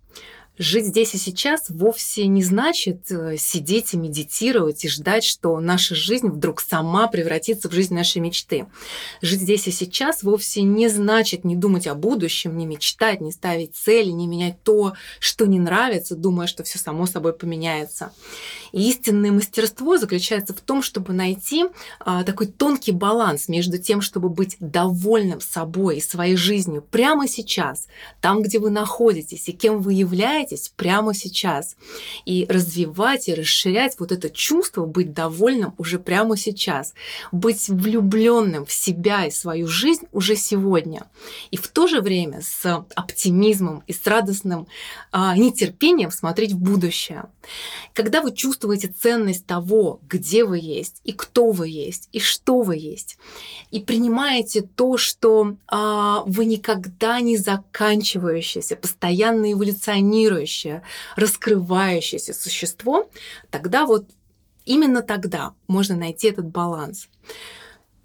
Жить 0.59 0.89
здесь 0.89 1.15
и 1.15 1.19
сейчас 1.19 1.71
вовсе 1.71 2.27
не 2.27 2.43
значит 2.43 3.11
э, 3.11 3.39
сидеть 3.39 3.95
и 3.95 3.97
медитировать 3.97 4.85
и 4.85 4.89
ждать, 4.89 5.25
что 5.25 5.59
наша 5.61 5.95
жизнь 5.95 6.29
вдруг 6.29 6.61
сама 6.61 7.09
превратится 7.09 7.71
в 7.71 7.73
жизнь 7.73 7.95
нашей 7.95 8.21
мечты. 8.21 8.67
Жить 9.23 9.41
здесь 9.41 9.67
и 9.67 9.71
сейчас 9.71 10.23
вовсе 10.23 10.61
не 10.61 10.89
значит 10.89 11.45
не 11.45 11.57
думать 11.57 11.87
о 11.87 11.95
будущем, 11.95 12.59
не 12.59 12.67
мечтать, 12.67 13.23
не 13.23 13.33
ставить 13.33 13.75
цели, 13.75 14.11
не 14.11 14.27
менять 14.27 14.63
то, 14.63 14.93
что 15.21 15.47
не 15.47 15.59
нравится, 15.59 16.17
думая, 16.17 16.47
что 16.47 16.65
все 16.65 16.79
само 16.79 17.07
собой 17.07 17.33
поменяется. 17.33 18.13
И 18.73 18.91
истинное 18.91 19.33
мастерство 19.33 19.97
заключается 19.97 20.53
в 20.53 20.61
том, 20.61 20.83
чтобы 20.83 21.15
найти 21.15 21.65
а, 22.01 22.25
такой 22.25 22.47
тонкий 22.47 22.93
баланс 22.93 23.49
между 23.49 23.79
тем, 23.79 24.03
чтобы 24.03 24.29
быть 24.29 24.57
довольным 24.61 25.41
собой 25.41 25.97
и 25.97 26.01
своей 26.03 26.37
жизнью 26.37 26.85
прямо 26.91 27.27
сейчас, 27.27 27.87
там, 28.21 28.43
где 28.43 28.59
вы 28.59 28.71
находитесь 28.71 29.49
и 29.49 29.53
кем 29.53 29.81
вы 29.81 29.95
являетесь, 29.95 30.42
являетесь 30.43 30.73
прямо 30.77 31.15
сейчас. 31.15 31.77
И 32.25 32.47
развивать 32.49 33.29
и 33.29 33.35
расширять 33.35 33.97
вот 33.99 34.13
это 34.13 34.31
чувство 34.31 34.85
быть 34.87 35.13
довольным 35.13 35.75
уже 35.79 35.99
прямо 35.99 36.37
сейчас. 36.37 36.95
Быть 37.31 37.69
влюбленным 37.69 38.67
в 38.67 38.73
себя 38.73 39.27
и 39.27 39.31
свою 39.31 39.69
жизнь 39.69 40.07
уже 40.13 40.37
сегодня. 40.37 41.07
И 41.51 41.57
в 41.57 41.69
то 41.69 41.87
же 41.87 42.01
время 42.01 42.41
с 42.43 42.85
оптимизмом 42.95 43.83
и 43.87 43.93
с 43.93 44.07
радостным 44.07 44.67
а, 45.11 45.37
нетерпением 45.37 46.11
смотреть 46.11 46.53
в 46.53 46.59
будущее. 46.59 47.25
Когда 47.95 48.23
вы 48.23 48.33
чувствуете 48.33 48.89
ценность 48.89 49.47
того, 49.47 50.01
где 50.09 50.45
вы 50.45 50.59
есть, 50.59 51.01
и 51.05 51.13
кто 51.13 51.51
вы 51.51 51.69
есть, 51.69 52.09
и 52.13 52.21
что 52.21 52.63
вы 52.63 52.77
есть, 52.77 53.19
и 53.71 53.81
принимаете 53.81 54.63
то, 54.63 54.97
что 54.97 55.57
а, 55.67 56.23
вы 56.27 56.45
никогда 56.45 57.21
не 57.21 57.37
заканчивающееся, 57.37 58.77
постоянно 58.77 59.53
эволюционируете, 59.53 60.32
эволюционирующее, 60.33 60.83
раскрывающееся 61.17 62.35
существо, 62.35 63.09
тогда 63.51 63.87
вот 63.87 64.07
именно 64.65 65.03
тогда 65.03 65.55
можно 65.69 65.97
найти 65.97 66.29
этот 66.29 66.47
баланс. 66.47 67.09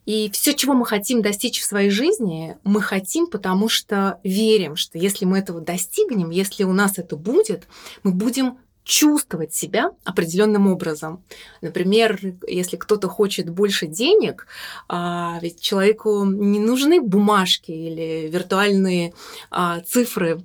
И 0.05 0.29
все, 0.31 0.53
чего 0.53 0.73
мы 0.73 0.85
хотим 0.85 1.21
достичь 1.21 1.59
в 1.59 1.65
своей 1.65 1.89
жизни, 1.89 2.57
мы 2.63 2.81
хотим, 2.81 3.27
потому 3.27 3.67
что 3.67 4.19
верим, 4.23 4.77
что 4.77 4.97
если 4.97 5.25
мы 5.25 5.39
этого 5.39 5.59
достигнем, 5.59 6.29
если 6.29 6.63
у 6.63 6.71
нас 6.71 6.97
это 6.97 7.17
будет, 7.17 7.67
мы 8.03 8.13
будем 8.13 8.57
чувствовать 8.85 9.53
себя 9.53 9.91
определенным 10.05 10.67
образом. 10.67 11.25
Например, 11.59 12.17
если 12.47 12.77
кто-то 12.77 13.09
хочет 13.09 13.49
больше 13.49 13.85
денег, 13.85 14.47
а 14.87 15.39
ведь 15.41 15.59
человеку 15.59 16.23
не 16.23 16.59
нужны 16.59 17.01
бумажки 17.01 17.71
или 17.71 18.29
виртуальные 18.31 19.13
а, 19.51 19.81
цифры 19.81 20.41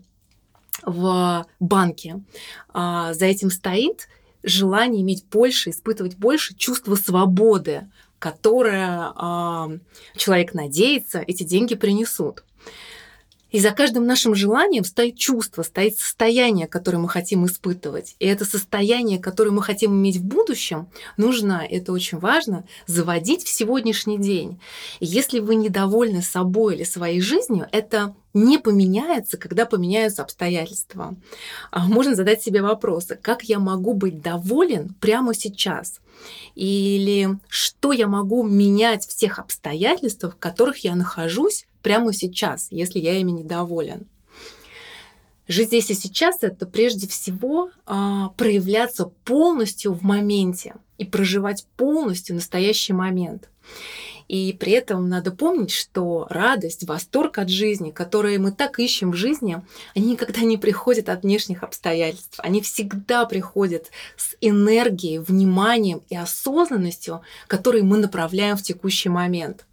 в 0.84 1.46
банке. 1.60 2.22
А, 2.72 3.14
за 3.14 3.26
этим 3.26 3.50
стоит 3.50 4.08
желание 4.42 5.02
иметь 5.02 5.24
больше, 5.26 5.70
испытывать 5.70 6.16
больше 6.16 6.54
чувство 6.54 6.94
свободы, 6.94 7.88
которое 8.18 9.12
а, 9.14 9.70
человек 10.16 10.54
надеется, 10.54 11.22
эти 11.26 11.42
деньги 11.42 11.74
принесут. 11.74 12.44
И 13.52 13.60
за 13.60 13.70
каждым 13.70 14.06
нашим 14.06 14.34
желанием 14.34 14.84
стоит 14.84 15.16
чувство, 15.16 15.62
стоит 15.62 15.98
состояние, 15.98 16.66
которое 16.66 16.98
мы 16.98 17.08
хотим 17.08 17.46
испытывать. 17.46 18.16
И 18.18 18.26
это 18.26 18.44
состояние, 18.44 19.18
которое 19.18 19.50
мы 19.50 19.62
хотим 19.62 19.92
иметь 19.92 20.16
в 20.16 20.24
будущем, 20.24 20.88
нужно, 21.18 21.64
это 21.68 21.92
очень 21.92 22.18
важно, 22.18 22.64
заводить 22.86 23.44
в 23.44 23.48
сегодняшний 23.48 24.18
день. 24.18 24.58
И 25.00 25.06
если 25.06 25.38
вы 25.38 25.54
недовольны 25.54 26.22
собой 26.22 26.76
или 26.76 26.84
своей 26.84 27.20
жизнью, 27.20 27.68
это 27.72 28.14
не 28.32 28.58
поменяется, 28.58 29.36
когда 29.36 29.66
поменяются 29.66 30.22
обстоятельства. 30.22 31.14
А 31.70 31.86
можно 31.86 32.14
задать 32.14 32.42
себе 32.42 32.62
вопросы, 32.62 33.18
как 33.20 33.42
я 33.42 33.58
могу 33.58 33.92
быть 33.92 34.22
доволен 34.22 34.94
прямо 35.00 35.34
сейчас? 35.34 36.00
Или 36.54 37.38
что 37.48 37.92
я 37.92 38.06
могу 38.06 38.42
менять 38.42 39.04
в 39.04 39.14
тех 39.14 39.38
обстоятельствах, 39.38 40.34
в 40.34 40.38
которых 40.38 40.78
я 40.78 40.94
нахожусь 40.94 41.66
прямо 41.82 42.12
сейчас, 42.12 42.68
если 42.70 42.98
я 42.98 43.18
ими 43.18 43.32
недоволен? 43.32 44.06
Жить 45.48 45.68
здесь 45.68 45.90
и 45.90 45.94
сейчас 45.94 46.38
это 46.42 46.66
прежде 46.66 47.08
всего 47.08 47.70
а, 47.84 48.28
проявляться 48.30 49.06
полностью 49.24 49.92
в 49.92 50.02
моменте 50.02 50.74
и 50.98 51.04
проживать 51.04 51.66
полностью 51.76 52.36
настоящий 52.36 52.92
момент. 52.92 53.50
И 54.28 54.56
при 54.58 54.72
этом 54.72 55.08
надо 55.08 55.30
помнить, 55.30 55.70
что 55.70 56.26
радость, 56.30 56.84
восторг 56.84 57.38
от 57.38 57.48
жизни, 57.48 57.90
которые 57.90 58.38
мы 58.38 58.52
так 58.52 58.78
ищем 58.78 59.12
в 59.12 59.16
жизни, 59.16 59.62
они 59.94 60.12
никогда 60.12 60.40
не 60.40 60.56
приходят 60.56 61.08
от 61.08 61.22
внешних 61.22 61.62
обстоятельств. 61.62 62.38
Они 62.42 62.60
всегда 62.60 63.26
приходят 63.26 63.90
с 64.16 64.34
энергией, 64.40 65.18
вниманием 65.18 66.02
и 66.08 66.16
осознанностью, 66.16 67.22
которые 67.46 67.84
мы 67.84 67.98
направляем 67.98 68.56
в 68.56 68.62
текущий 68.62 69.08
момент. 69.08 69.66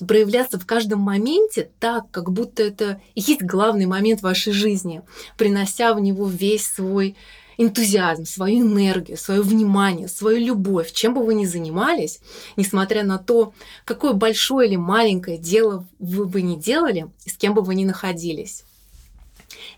И 0.00 0.04
проявляться 0.04 0.58
в 0.58 0.66
каждом 0.66 1.00
моменте 1.00 1.70
так, 1.78 2.10
как 2.10 2.32
будто 2.32 2.62
это 2.62 3.00
есть 3.14 3.42
главный 3.42 3.86
момент 3.86 4.22
вашей 4.22 4.52
жизни, 4.52 5.02
принося 5.36 5.94
в 5.94 6.00
него 6.00 6.26
весь 6.26 6.66
свой 6.66 7.16
энтузиазм, 7.56 8.24
свою 8.24 8.66
энергию, 8.66 9.16
свое 9.16 9.42
внимание, 9.42 10.08
свою 10.08 10.38
любовь, 10.38 10.92
чем 10.92 11.14
бы 11.14 11.24
вы 11.24 11.34
ни 11.34 11.44
занимались, 11.44 12.20
несмотря 12.56 13.04
на 13.04 13.18
то, 13.18 13.52
какое 13.84 14.12
большое 14.12 14.68
или 14.68 14.76
маленькое 14.76 15.38
дело 15.38 15.86
вы 15.98 16.26
бы 16.26 16.42
ни 16.42 16.56
делали 16.56 17.08
и 17.24 17.30
с 17.30 17.36
кем 17.36 17.54
бы 17.54 17.62
вы 17.62 17.74
ни 17.74 17.84
находились. 17.84 18.64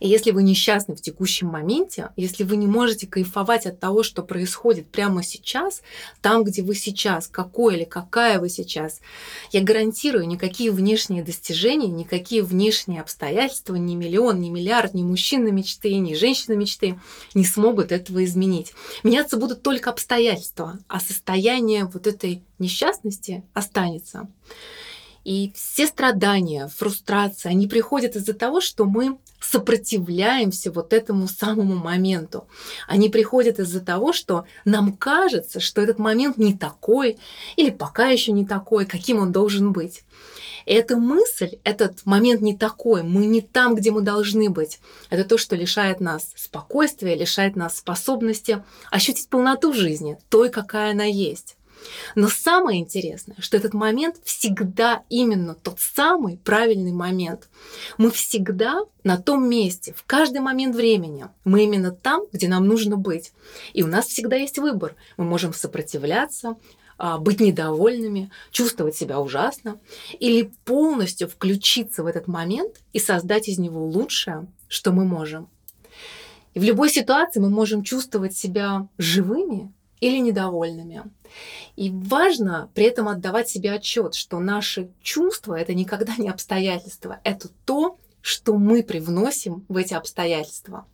И 0.01 0.09
если 0.09 0.31
вы 0.31 0.43
несчастны 0.43 0.95
в 0.95 1.01
текущем 1.01 1.49
моменте, 1.49 2.11
если 2.17 2.45
вы 2.45 2.57
не 2.57 2.67
можете 2.67 3.07
кайфовать 3.07 3.67
от 3.67 3.81
того, 3.81 4.03
что 4.03 4.23
происходит 4.23 4.91
прямо 4.91 5.23
сейчас, 5.23 5.83
там, 6.21 6.45
где 6.45 6.63
вы 6.63 6.75
сейчас, 6.75 7.29
какой 7.29 7.77
или 7.77 7.85
какая 7.85 8.39
вы 8.39 8.49
сейчас, 8.49 9.01
я 9.53 9.63
гарантирую, 9.63 10.27
никакие 10.27 10.71
внешние 10.71 11.23
достижения, 11.23 11.89
никакие 11.89 12.43
внешние 12.43 13.01
обстоятельства, 13.01 13.75
ни 13.77 13.95
миллион, 13.95 14.41
ни 14.41 14.51
миллиард, 14.51 14.95
ни 14.95 15.03
мужчина 15.03 15.49
мечты, 15.49 15.95
ни 15.97 16.15
женщина 16.15 16.55
мечты 16.55 16.99
не 17.35 17.45
смогут 17.45 17.93
этого 17.93 18.25
изменить. 18.25 18.73
Меняться 19.03 19.37
будут 19.37 19.63
только 19.63 19.91
обстоятельства, 19.91 20.79
а 20.89 21.01
состояние 21.01 21.85
вот 21.85 22.07
этой 22.07 22.43
несчастности 22.59 23.43
останется. 23.53 24.29
И 25.25 25.53
все 25.55 25.87
страдания, 25.87 26.69
фрустрация, 26.69 27.51
они 27.51 27.67
приходят 27.67 28.15
из-за 28.15 28.35
того, 28.35 28.61
что 28.61 28.85
мы 28.85 29.19
сопротивляемся 29.41 30.71
вот 30.71 30.93
этому 30.93 31.29
самому 31.29 31.77
моменту. 31.77 32.47
Они 32.87 33.09
приходят 33.09 33.59
из-за 33.59 33.81
того, 33.81 34.13
что 34.13 34.45
нам 34.65 34.97
кажется, 34.97 35.61
что 35.61 35.81
этот 35.81 35.99
момент 35.99 36.37
не 36.37 36.57
такой 36.57 37.19
или 37.57 37.71
пока 37.71 38.09
еще 38.09 38.33
не 38.33 38.47
такой, 38.47 38.87
каким 38.87 39.19
он 39.19 39.33
должен 39.33 39.73
быть. 39.73 40.05
Эта 40.67 40.97
мысль, 40.97 41.59
этот 41.63 42.07
момент 42.07 42.41
не 42.41 42.57
такой, 42.57 43.03
мы 43.03 43.27
не 43.27 43.43
там, 43.43 43.75
где 43.75 43.91
мы 43.91 44.01
должны 44.01 44.49
быть. 44.49 44.81
Это 45.11 45.25
то, 45.25 45.37
что 45.37 45.57
лишает 45.57 46.01
нас 46.01 46.33
спокойствия, 46.37 47.15
лишает 47.15 47.55
нас 47.55 47.77
способности 47.77 48.65
ощутить 48.91 49.29
полноту 49.29 49.75
жизни, 49.75 50.19
той, 50.31 50.49
какая 50.49 50.93
она 50.93 51.05
есть. 51.05 51.57
Но 52.15 52.29
самое 52.29 52.81
интересное, 52.81 53.37
что 53.39 53.57
этот 53.57 53.75
момент 53.75 54.17
всегда 54.25 55.03
именно 55.09 55.55
тот 55.55 55.81
самый 55.81 56.39
правильный 56.39 56.93
момент. 56.93 57.49
Мы 57.99 58.11
всегда 58.11 58.81
на 59.03 59.19
том 59.19 59.49
месте, 59.49 59.95
в 59.97 60.05
каждый 60.05 60.41
момент 60.41 60.75
времени. 60.75 61.27
Мы 61.45 61.65
именно 61.65 61.91
там, 61.93 62.25
где 62.33 62.49
нам 62.49 62.67
нужно 62.67 62.97
быть. 62.97 63.33
И 63.73 63.83
у 63.83 63.87
нас 63.87 64.07
всегда 64.07 64.37
есть 64.37 64.59
выбор. 64.59 64.95
Мы 65.17 65.25
можем 65.25 65.53
сопротивляться, 65.53 66.57
а, 66.97 67.19
быть 67.19 67.41
недовольными, 67.41 68.31
чувствовать 68.51 68.97
себя 68.97 69.21
ужасно, 69.21 69.81
или 70.21 70.53
полностью 70.65 71.29
включиться 71.29 72.03
в 72.03 72.07
этот 72.07 72.29
момент 72.29 72.81
и 72.93 72.99
создать 72.99 73.49
из 73.49 73.59
него 73.59 73.85
лучшее, 73.85 74.47
что 74.69 74.93
мы 74.93 75.05
можем. 75.05 75.49
И 76.55 76.61
в 76.61 76.63
любой 76.63 76.89
ситуации 76.89 77.41
мы 77.41 77.51
можем 77.51 77.83
чувствовать 77.83 78.37
себя 78.37 78.89
живыми 78.97 79.73
или 80.05 80.19
недовольными. 80.19 81.05
И 81.77 81.91
важно 81.91 82.69
при 82.75 82.85
этом 82.85 83.09
отдавать 83.09 83.49
себе 83.49 83.73
отчет, 83.73 84.15
что 84.15 84.39
наши 84.39 84.91
чувства 85.03 85.59
это 85.59 85.73
никогда 85.73 86.15
не 86.19 86.29
обстоятельства, 86.29 87.21
это 87.25 87.49
то, 87.65 87.97
что 88.21 88.55
мы 88.55 88.83
привносим 88.83 89.65
в 89.69 89.79
эти 89.79 89.95
обстоятельства. 89.95 90.85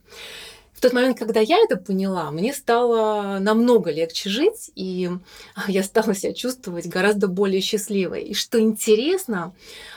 В 0.73 0.81
тот 0.81 0.93
момент, 0.93 1.19
когда 1.19 1.41
я 1.41 1.59
это 1.59 1.77
поняла, 1.77 2.31
мне 2.31 2.55
стало 2.55 3.39
намного 3.41 3.91
легче 3.91 4.31
жить, 4.31 4.71
и 4.77 5.11
я 5.67 5.83
стала 5.83 6.15
себя 6.15 6.33
чувствовать 6.33 6.87
гораздо 6.87 7.27
более 7.27 7.61
счастливой. 7.61 8.23
И 8.23 8.35
что 8.35 8.61
интересно, 8.61 9.53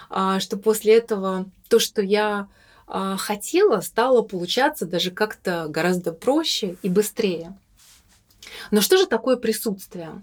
а, 0.10 0.40
что 0.40 0.58
после 0.58 0.98
этого 0.98 1.46
то, 1.70 1.78
что 1.78 2.02
я 2.02 2.48
а, 2.88 3.16
хотела, 3.18 3.80
стало 3.82 4.24
получаться 4.24 4.88
даже 4.88 5.12
как-то 5.12 5.68
гораздо 5.70 6.12
проще 6.12 6.78
и 6.82 6.90
быстрее. 6.90 7.56
Но 8.72 8.82
что 8.82 8.98
же 8.98 9.08
такое 9.08 9.38
присутствие? 9.38 10.22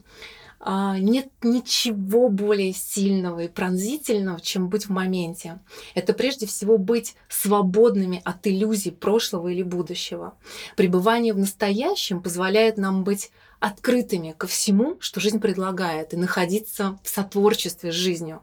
А, 0.63 0.99
нет 0.99 1.29
ничего 1.43 2.29
более 2.29 2.75
сильного 2.75 3.41
и 3.41 3.49
пронзительного, 3.49 4.41
чем 4.41 4.69
быть 4.69 4.87
в 4.87 4.91
моменте. 4.91 5.59
Это 5.95 6.13
прежде 6.13 6.47
всего 6.47 6.77
быть 6.77 7.15
свободными 7.31 8.21
от 8.25 8.47
иллюзий 8.47 8.91
прошлого 8.91 9.49
или 9.49 9.63
будущего. 9.63 10.35
Пребывание 10.77 11.33
в 11.33 11.39
настоящем 11.39 12.23
позволяет 12.23 12.77
нам 12.77 13.05
быть 13.05 13.31
открытыми 13.59 14.35
ко 14.37 14.47
всему, 14.47 14.99
что 15.01 15.19
жизнь 15.21 15.41
предлагает, 15.41 16.13
и 16.13 16.19
находиться 16.19 16.99
в 17.03 17.09
сотворчестве 17.09 17.91
с 17.91 17.95
жизнью. 17.95 18.43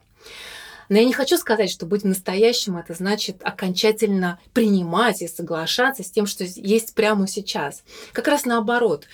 Но 0.90 0.98
я 0.98 1.06
не 1.06 1.14
хочу 1.14 1.38
сказать, 1.38 1.70
что 1.70 1.86
быть 1.86 2.04
в 2.04 2.08
настоящем 2.08 2.78
это 2.78 2.94
значит 2.94 3.38
окончательно 3.44 4.40
принимать 4.54 5.22
и 5.22 5.28
соглашаться 5.28 6.04
с 6.04 6.10
тем, 6.10 6.26
что 6.26 6.46
есть 6.46 6.96
прямо 6.96 7.28
сейчас. 7.28 7.84
Как 8.14 8.28
раз 8.28 8.46
наоборот. 8.46 9.06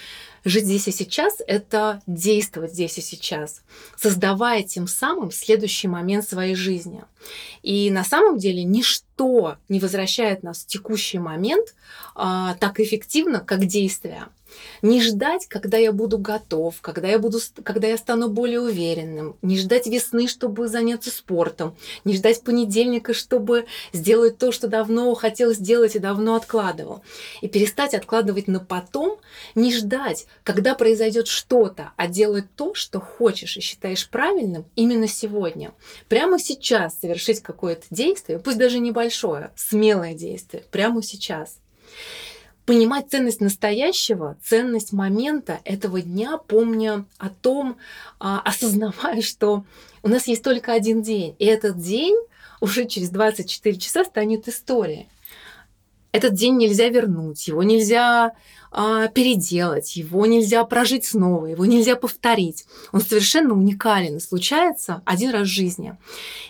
Жить 0.46 0.66
здесь 0.66 0.88
и 0.88 0.92
сейчас— 0.92 1.38
это 1.48 2.02
действовать 2.06 2.74
здесь 2.74 2.98
и 2.98 3.02
сейчас, 3.02 3.62
создавая 3.96 4.64
тем 4.64 4.88
самым 4.88 5.32
следующий 5.32 5.88
момент 5.88 6.28
своей 6.28 6.56
жизни. 6.56 7.04
И 7.62 7.90
на 7.90 8.04
самом 8.04 8.38
деле 8.38 8.64
ничто 8.64 9.58
не 9.70 9.80
возвращает 9.80 10.44
нас 10.44 10.64
в 10.64 10.68
текущий 10.68 11.20
момент 11.20 11.74
а, 12.16 12.56
так 12.56 12.82
эффективно, 12.82 13.40
как 13.40 13.66
действие. 13.66 14.26
Не 14.82 15.02
ждать, 15.02 15.48
когда 15.48 15.78
я 15.78 15.92
буду 15.92 16.18
готов, 16.18 16.82
когда 16.82 17.08
я, 17.08 17.20
буду, 17.20 17.40
когда 17.64 17.88
я 17.88 17.98
стану 17.98 18.30
более 18.30 18.62
уверенным. 18.62 19.38
Не 19.42 19.58
ждать 19.58 19.88
весны, 19.88 20.28
чтобы 20.28 20.68
заняться 20.68 21.10
спортом. 21.10 21.76
Не 22.04 22.16
ждать 22.16 22.42
понедельника, 22.44 23.14
чтобы 23.14 23.66
сделать 23.94 24.38
то, 24.38 24.52
что 24.52 24.68
давно 24.68 25.14
хотел 25.14 25.54
сделать 25.54 25.96
и 25.96 26.00
давно 26.00 26.36
откладывал. 26.36 27.04
И 27.42 27.48
перестать 27.48 27.94
откладывать 27.94 28.48
на 28.48 28.60
потом. 28.60 29.20
Не 29.56 29.74
ждать, 29.74 30.28
когда 30.44 30.76
произойдет 30.76 31.28
что-то, 31.28 31.92
а 31.96 32.08
делать 32.08 32.46
то, 32.56 32.74
что 32.74 33.00
хочешь 33.00 33.58
и 33.58 33.62
считаешь 33.62 34.10
правильным 34.10 34.66
именно 34.76 35.08
сегодня. 35.08 35.74
Прямо 36.10 36.40
сейчас 36.40 37.00
совершить 37.00 37.42
какое-то 37.42 37.86
действие, 37.90 38.40
пусть 38.40 38.58
даже 38.58 38.80
небольшое, 38.80 39.52
смелое 39.56 40.14
действие, 40.14 40.64
прямо 40.72 41.02
сейчас 41.02 41.58
понимать 42.66 43.10
ценность 43.10 43.42
настоящего, 43.42 44.38
ценность 44.44 44.94
момента 44.94 45.60
этого 45.66 46.02
дня, 46.02 46.38
помня 46.38 47.06
о 47.18 47.30
том, 47.30 47.78
а, 48.20 48.40
осознавая, 48.46 49.22
что 49.22 49.66
у 50.02 50.10
нас 50.10 50.28
есть 50.28 50.44
только 50.44 50.74
один 50.74 51.02
день, 51.02 51.36
и 51.40 51.46
этот 51.46 51.78
день 51.78 52.16
уже 52.62 52.86
через 52.86 53.10
24 53.10 53.78
часа 53.78 54.06
станет 54.06 54.48
историей. 54.48 55.10
Этот 56.14 56.36
день 56.36 56.58
нельзя 56.58 56.90
вернуть, 56.90 57.48
его 57.48 57.64
нельзя 57.64 58.34
а, 58.72 59.08
переделать, 59.08 59.96
его 59.96 60.26
нельзя 60.26 60.64
прожить 60.64 61.06
снова, 61.06 61.48
его 61.48 61.66
нельзя 61.66 61.96
повторить. 61.96 62.66
Он 62.92 63.02
совершенно 63.02 63.54
уникален 63.54 64.20
случается 64.20 65.02
один 65.06 65.32
раз 65.32 65.48
в 65.48 65.52
жизни. 65.52 65.98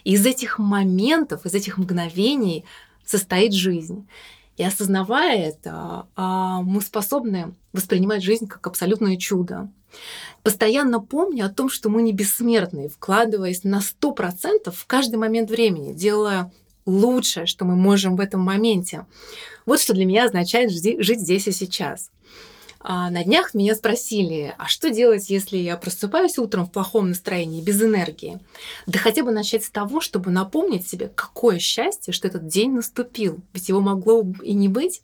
И 0.03 0.13
из 0.13 0.25
этих 0.25 0.59
моментов, 0.59 1.45
из 1.45 1.53
этих 1.53 1.77
мгновений 1.77 2.65
состоит 3.05 3.53
жизнь. 3.53 4.07
И 4.57 4.63
осознавая 4.63 5.49
это, 5.49 6.07
а, 6.15 6.61
мы 6.61 6.81
способны 6.81 7.55
воспринимать 7.71 8.23
жизнь 8.23 8.47
как 8.47 8.65
абсолютное 8.67 9.17
чудо. 9.17 9.69
Постоянно 10.43 10.99
помня 10.99 11.45
о 11.45 11.49
том, 11.49 11.69
что 11.69 11.89
мы 11.89 12.01
не 12.01 12.13
бессмертные, 12.13 12.89
вкладываясь 12.89 13.63
на 13.63 13.79
100% 13.79 14.71
в 14.71 14.85
каждый 14.85 15.15
момент 15.15 15.49
времени, 15.49 15.93
делая 15.93 16.51
лучшее, 16.85 17.45
что 17.45 17.65
мы 17.65 17.75
можем 17.75 18.15
в 18.15 18.19
этом 18.19 18.41
моменте. 18.41 19.05
Вот 19.65 19.79
что 19.79 19.93
для 19.93 20.05
меня 20.05 20.25
означает 20.25 20.71
жить 20.71 21.19
здесь 21.19 21.47
и 21.47 21.51
сейчас. 21.51 22.11
А 22.85 23.09
на 23.09 23.23
днях 23.23 23.53
меня 23.53 23.75
спросили, 23.75 24.53
а 24.57 24.67
что 24.67 24.89
делать, 24.89 25.29
если 25.29 25.55
я 25.55 25.77
просыпаюсь 25.77 26.37
утром 26.37 26.65
в 26.65 26.71
плохом 26.71 27.09
настроении, 27.09 27.61
без 27.61 27.81
энергии? 27.81 28.39
Да 28.87 28.99
хотя 28.99 29.23
бы 29.23 29.31
начать 29.31 29.63
с 29.63 29.69
того, 29.69 30.01
чтобы 30.01 30.31
напомнить 30.31 30.85
себе, 30.85 31.09
какое 31.15 31.59
счастье, 31.59 32.11
что 32.11 32.27
этот 32.27 32.47
день 32.47 32.73
наступил. 32.73 33.39
Ведь 33.53 33.69
его 33.69 33.79
могло 33.79 34.25
и 34.43 34.53
не 34.53 34.67
быть. 34.67 35.01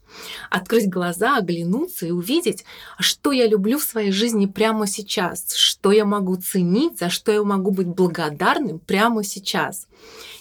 Открыть 0.50 0.90
глаза, 0.90 1.38
оглянуться 1.38 2.06
и 2.06 2.12
увидеть, 2.12 2.66
что 3.00 3.32
я 3.32 3.48
люблю 3.48 3.80
в 3.80 3.84
своей 3.84 4.12
жизни 4.12 4.46
прямо 4.46 4.86
сейчас, 4.86 5.54
что 5.54 5.94
я 5.94 6.04
могу 6.04 6.36
ценить, 6.36 7.00
за 7.00 7.10
что 7.10 7.32
я 7.32 7.42
могу 7.44 7.72
быть 7.72 7.88
благодарным 7.88 8.80
прямо 8.80 9.24
сейчас. 9.24 9.88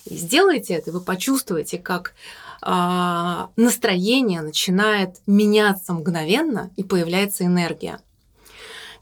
И 0.07 0.17
сделайте 0.17 0.75
это, 0.75 0.91
вы 0.91 1.01
почувствуете, 1.01 1.79
как 1.79 2.15
настроение 2.61 4.41
начинает 4.41 5.17
меняться 5.27 5.93
мгновенно 5.93 6.71
и 6.77 6.83
появляется 6.83 7.45
энергия. 7.45 8.01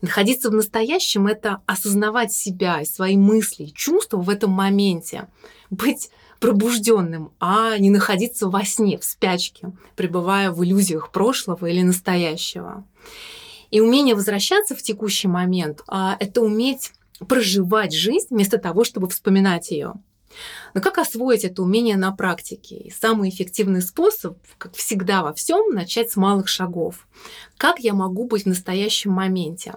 Находиться 0.03 0.51
в 0.51 0.55
настоящем— 0.55 1.27
это 1.29 1.63
осознавать 1.67 2.33
себя 2.33 2.83
и 2.83 2.85
свои 2.85 3.17
мысли 3.17 3.67
чувства 3.67 4.19
в 4.19 4.29
этом 4.29 4.51
моменте, 4.51 5.29
быть 5.71 6.11
пробужденным, 6.39 7.33
а 7.41 7.79
не 7.79 7.91
находиться 7.91 8.49
во 8.49 8.65
сне, 8.65 8.99
в 8.99 9.05
спячке, 9.05 9.73
пребывая 9.97 10.51
в 10.51 10.63
иллюзиях 10.63 11.11
прошлого 11.11 11.67
или 11.67 11.83
настоящего. 11.83 12.85
И 13.71 13.81
умение 13.81 14.15
возвращаться 14.15 14.75
в 14.75 14.83
текущий 14.83 15.29
момент 15.29 15.83
а,— 15.89 16.17
это 16.21 16.43
уметь 16.43 16.93
проживать 17.27 17.95
жизнь 17.95 18.29
вместо 18.31 18.59
того, 18.59 18.85
чтобы 18.85 19.09
вспоминать 19.09 19.71
ее. 19.71 19.95
Но 20.75 20.81
как 20.81 20.99
освоить 20.99 21.45
это 21.45 21.63
умение 21.63 21.97
на 21.97 22.13
практике? 22.13 22.77
И 22.77 22.91
самый 22.91 23.31
эффективный 23.31 23.83
способ, 23.83 24.39
как 24.59 24.75
всегда 24.75 25.23
во 25.23 25.33
всем, 25.33 25.75
начать 25.75 26.11
с 26.11 26.17
малых 26.17 26.49
шагов. 26.49 27.07
Как 27.57 27.79
я 27.79 27.95
могу 27.95 28.27
быть 28.27 28.45
в 28.45 28.49
настоящем 28.49 29.13
моменте? 29.13 29.75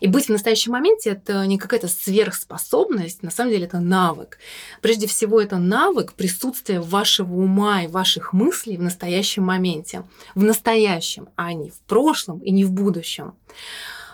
И 0.00 0.08
быть 0.08 0.26
в 0.26 0.30
настоящем 0.30 0.72
моменте 0.72 1.10
это 1.10 1.46
не 1.46 1.58
какая-то 1.58 1.88
сверхспособность, 1.88 3.22
на 3.22 3.30
самом 3.30 3.52
деле 3.52 3.66
это 3.66 3.80
навык. 3.80 4.38
Прежде 4.82 5.06
всего 5.06 5.40
это 5.40 5.58
навык 5.58 6.14
присутствия 6.14 6.80
вашего 6.80 7.34
ума 7.34 7.84
и 7.84 7.88
ваших 7.88 8.32
мыслей 8.32 8.76
в 8.76 8.82
настоящем 8.82 9.44
моменте. 9.44 10.04
В 10.34 10.42
настоящем, 10.42 11.28
а 11.36 11.52
не 11.52 11.70
в 11.70 11.78
прошлом 11.80 12.38
и 12.40 12.50
не 12.50 12.64
в 12.64 12.72
будущем. 12.72 13.34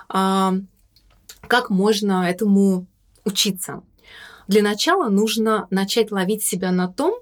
А, 0.09 0.55
как 1.47 1.71
можно 1.71 2.29
этому 2.29 2.87
учиться? 3.25 3.83
Для 4.49 4.63
начала 4.63 5.09
нужно 5.09 5.67
начать 5.71 6.11
ловить 6.11 6.43
себя 6.43 6.71
на 6.73 6.89
том, 6.89 7.19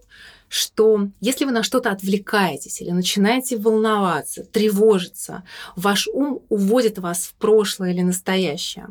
что 0.54 1.08
если 1.20 1.46
вы 1.46 1.50
на 1.50 1.64
что-то 1.64 1.90
отвлекаетесь 1.90 2.80
или 2.80 2.90
начинаете 2.90 3.56
волноваться, 3.56 4.44
тревожиться, 4.44 5.42
ваш 5.74 6.06
ум 6.06 6.42
уводит 6.48 6.98
вас 6.98 7.24
в 7.24 7.34
прошлое 7.34 7.90
или 7.90 8.02
настоящее. 8.02 8.86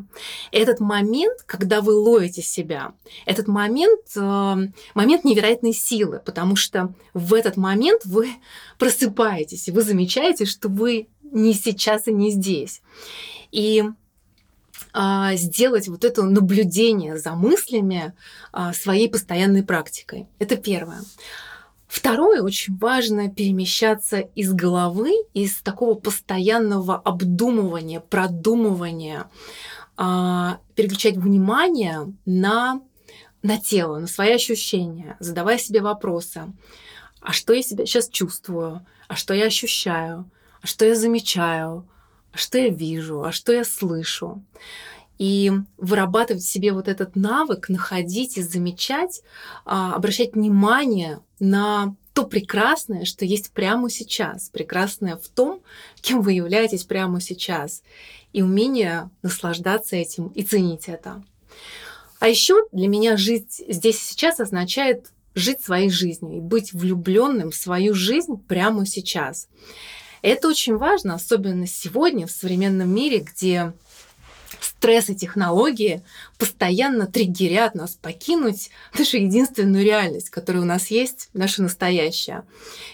Этот 0.51 0.81
момент, 0.81 1.41
когда 1.45 1.79
вы 1.79 1.93
ловите 1.93 2.41
себя, 2.41 2.93
этот 3.25 3.47
момент, 3.47 4.01
э, 4.15 4.55
момент 4.93 5.23
невероятной 5.23 5.73
силы, 5.73 6.21
потому 6.25 6.57
что 6.57 6.93
в 7.13 7.33
этот 7.33 7.55
момент 7.55 8.01
вы 8.03 8.27
просыпаетесь, 8.77 9.69
и 9.69 9.71
вы 9.71 9.83
замечаете, 9.83 10.45
что 10.45 10.67
вы 10.67 11.07
не 11.21 11.53
сейчас 11.53 12.07
и 12.09 12.13
не 12.13 12.31
здесь. 12.31 12.81
И 13.51 13.83
а, 14.93 15.35
сделать 15.35 15.87
вот 15.87 16.05
это 16.05 16.23
наблюдение 16.23 17.17
за 17.17 17.33
мыслями 17.33 18.13
а, 18.51 18.73
своей 18.73 19.09
постоянной 19.09 19.63
практикой. 19.63 20.27
Это 20.39 20.55
первое. 20.55 21.01
Второе, 21.87 22.41
очень 22.41 22.77
важно 22.77 23.29
перемещаться 23.29 24.19
из 24.19 24.51
головы, 24.53 25.11
из 25.33 25.61
такого 25.61 25.93
постоянного 25.93 26.95
обдумывания, 26.95 27.99
продумывания, 27.99 29.29
а, 29.95 30.59
переключать 30.75 31.17
внимание 31.17 32.13
на, 32.25 32.81
на 33.43 33.59
тело, 33.59 33.99
на 33.99 34.07
свои 34.07 34.33
ощущения, 34.33 35.17
задавая 35.19 35.57
себе 35.57 35.81
вопросы. 35.81 36.51
А 37.21 37.31
что 37.31 37.53
я 37.53 37.61
себя 37.61 37.85
сейчас 37.85 38.09
чувствую? 38.09 38.85
А 39.07 39.15
что 39.15 39.33
я 39.33 39.45
ощущаю? 39.45 40.29
А 40.61 40.67
что 40.67 40.85
я 40.85 40.95
замечаю? 40.95 41.87
Что 42.33 42.57
я 42.57 42.69
вижу? 42.69 43.23
А 43.23 43.31
что 43.31 43.53
я 43.53 43.63
слышу? 43.63 44.43
и 45.19 45.51
вырабатывать 45.77 46.43
в 46.43 46.51
себе 46.51 46.73
вот 46.73 46.87
этот 46.87 47.15
навык, 47.15 47.69
находить 47.69 48.37
и 48.37 48.41
замечать, 48.41 49.21
а, 49.63 49.93
обращать 49.93 50.33
внимание 50.33 51.19
на 51.39 51.95
то 52.13 52.25
прекрасное, 52.25 53.05
что 53.05 53.25
есть 53.25 53.51
прямо 53.51 53.89
сейчас, 53.89 54.49
прекрасное 54.49 55.17
в 55.17 55.27
том, 55.27 55.61
кем 56.01 56.21
вы 56.21 56.33
являетесь 56.33 56.83
прямо 56.83 57.21
сейчас, 57.21 57.83
и 58.33 58.41
умение 58.41 59.09
наслаждаться 59.21 59.95
этим 59.95 60.27
и 60.27 60.43
ценить 60.43 60.87
это. 60.87 61.23
А 62.19 62.27
еще 62.27 62.55
для 62.71 62.87
меня 62.87 63.17
жить 63.17 63.63
здесь 63.67 63.97
и 63.97 64.13
сейчас 64.13 64.39
означает 64.39 65.11
жить 65.35 65.61
своей 65.61 65.89
жизнью 65.89 66.37
и 66.37 66.41
быть 66.41 66.73
влюбленным 66.73 67.51
в 67.51 67.55
свою 67.55 67.93
жизнь 67.93 68.37
прямо 68.47 68.85
сейчас. 68.85 69.47
Это 70.23 70.47
очень 70.47 70.77
важно, 70.77 71.15
особенно 71.15 71.67
сегодня 71.67 72.25
в 72.25 72.31
современном 72.31 72.89
мире, 72.89 73.19
где 73.19 73.73
стресс 74.61 75.09
и 75.09 75.15
технологии 75.15 76.01
постоянно 76.37 77.07
триггерят 77.07 77.75
нас 77.75 77.91
покинуть 77.91 78.69
нашу 78.97 79.17
единственную 79.17 79.83
реальность, 79.83 80.29
которая 80.29 80.63
у 80.63 80.65
нас 80.65 80.87
есть, 80.87 81.29
наша 81.33 81.61
настоящая. 81.61 82.45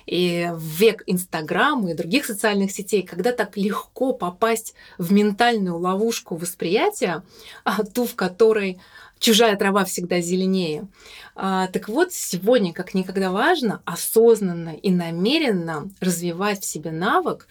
И 0.08 0.50
в 0.52 0.64
век 0.64 1.04
Инстаграма 1.06 1.92
и 1.92 1.96
других 1.96 2.26
социальных 2.26 2.72
сетей, 2.72 3.04
когда 3.04 3.32
так 3.32 3.56
легко 3.58 4.12
попасть 4.14 4.74
в 4.98 5.12
ментальную 5.12 5.78
ловушку 5.78 6.36
восприятия, 6.36 7.24
а 7.64 7.84
ту, 7.84 8.08
в 8.08 8.16
которой 8.16 8.80
чужая 9.20 9.56
трава 9.56 9.86
всегда 9.86 10.22
зеленее. 10.22 10.88
А, 11.36 11.68
так 11.68 11.88
вот, 11.88 12.12
сегодня 12.12 12.74
как 12.74 12.94
никогда 12.94 13.32
важно 13.32 13.82
осознанно 13.86 14.70
и 14.70 14.90
намеренно 14.92 15.90
развивать 16.00 16.62
в 16.64 16.66
себе 16.66 16.92
навык, 16.92 17.48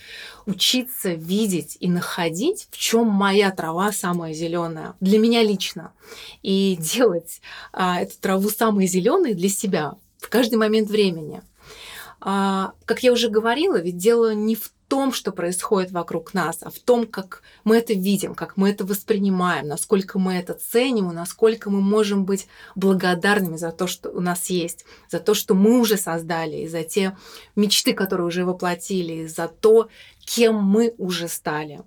учиться 0.47 1.13
видеть 1.13 1.77
и 1.81 1.89
находить, 1.89 2.69
в 2.71 2.77
чем 2.77 3.07
моя 3.07 3.51
трава 3.51 3.93
самая 3.93 4.33
зеленая. 4.33 4.95
Для 5.01 5.19
меня 5.19 5.43
лично. 5.43 5.93
И 6.43 6.77
делать 6.81 7.41
а, 7.73 8.01
эту 8.01 8.19
траву 8.19 8.51
самой 8.51 8.87
зеленой 8.87 9.35
для 9.35 9.49
себя 9.49 9.95
в 10.19 10.29
каждый 10.29 10.57
момент 10.57 10.89
времени. 10.89 11.43
А, 12.21 12.73
как 12.85 13.03
я 13.03 13.13
уже 13.13 13.29
говорила, 13.29 13.81
ведь 13.81 13.97
дело 13.97 14.35
не 14.35 14.57
в 14.57 14.73
том, 14.89 15.13
что 15.13 15.33
происходит 15.33 15.93
вокруг 15.93 16.35
нас, 16.35 16.59
а 16.63 16.71
в 16.71 16.79
том, 16.79 17.07
как 17.07 17.43
мы 17.63 17.77
это 17.77 17.93
видим, 17.93 18.35
как 18.35 18.57
мы 18.57 18.71
это 18.71 18.85
воспринимаем, 18.85 19.69
насколько 19.69 20.19
мы 20.19 20.35
это 20.35 20.55
ценим, 20.55 21.09
насколько 21.09 21.71
мы 21.71 21.81
можем 21.81 22.25
быть 22.25 22.49
благодарными 22.75 23.57
за 23.57 23.71
то, 23.71 23.87
что 23.87 24.11
у 24.11 24.21
нас 24.21 24.47
есть, 24.47 24.87
за 25.11 25.21
то, 25.21 25.35
что 25.35 25.55
мы 25.55 25.79
уже 25.79 25.99
создали, 25.99 26.57
и 26.57 26.69
за 26.69 26.85
те 26.85 27.17
мечты, 27.55 27.93
которые 27.93 28.27
уже 28.27 28.45
воплотили, 28.45 29.13
и 29.13 29.27
за 29.27 29.49
то, 29.49 29.89
кем 30.25 30.57
мы 30.57 30.95
уже 30.99 31.29
стали. 31.29 31.83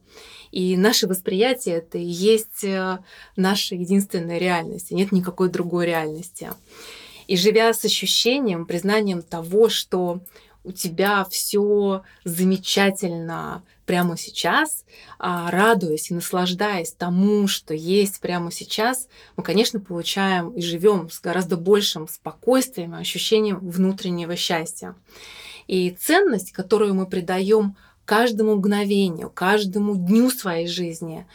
И 0.51 0.77
наше 0.77 1.07
восприятие 1.07 1.77
это 1.77 1.97
и 1.97 2.05
есть 2.05 2.63
э, 2.63 2.99
наша 3.35 3.75
единственная 3.75 4.37
реальность, 4.37 4.91
и 4.91 4.95
нет 4.95 5.11
никакой 5.11 5.49
другой 5.49 5.85
реальности. 5.85 6.51
И 7.27 7.37
живя 7.37 7.73
с 7.73 7.85
ощущением, 7.85 8.65
признанием 8.65 9.21
того, 9.21 9.69
что 9.69 10.19
у 10.63 10.71
тебя 10.71 11.25
все 11.29 12.03
замечательно 12.23 13.63
прямо 13.85 14.15
сейчас, 14.15 14.85
а, 15.19 15.51
радуясь 15.51 16.11
и 16.11 16.13
наслаждаясь 16.13 16.93
тому, 16.93 17.47
что 17.47 17.73
есть 17.73 18.21
прямо 18.21 18.51
сейчас, 18.51 19.07
мы, 19.35 19.43
конечно, 19.43 19.79
получаем 19.79 20.51
и 20.51 20.61
живем 20.61 21.09
с 21.09 21.19
гораздо 21.19 21.57
большим 21.57 22.07
спокойствием 22.07 22.95
и 22.95 22.99
ощущением 22.99 23.59
внутреннего 23.59 24.35
счастья. 24.35 24.95
И 25.67 25.91
ценность, 25.91 26.51
которую 26.51 26.93
мы 26.93 27.05
придаем 27.05 27.75
каждому 28.05 28.55
мгновению, 28.55 29.29
каждому 29.29 29.95
дню 29.95 30.29
своей 30.29 30.67
жизни, 30.67 31.27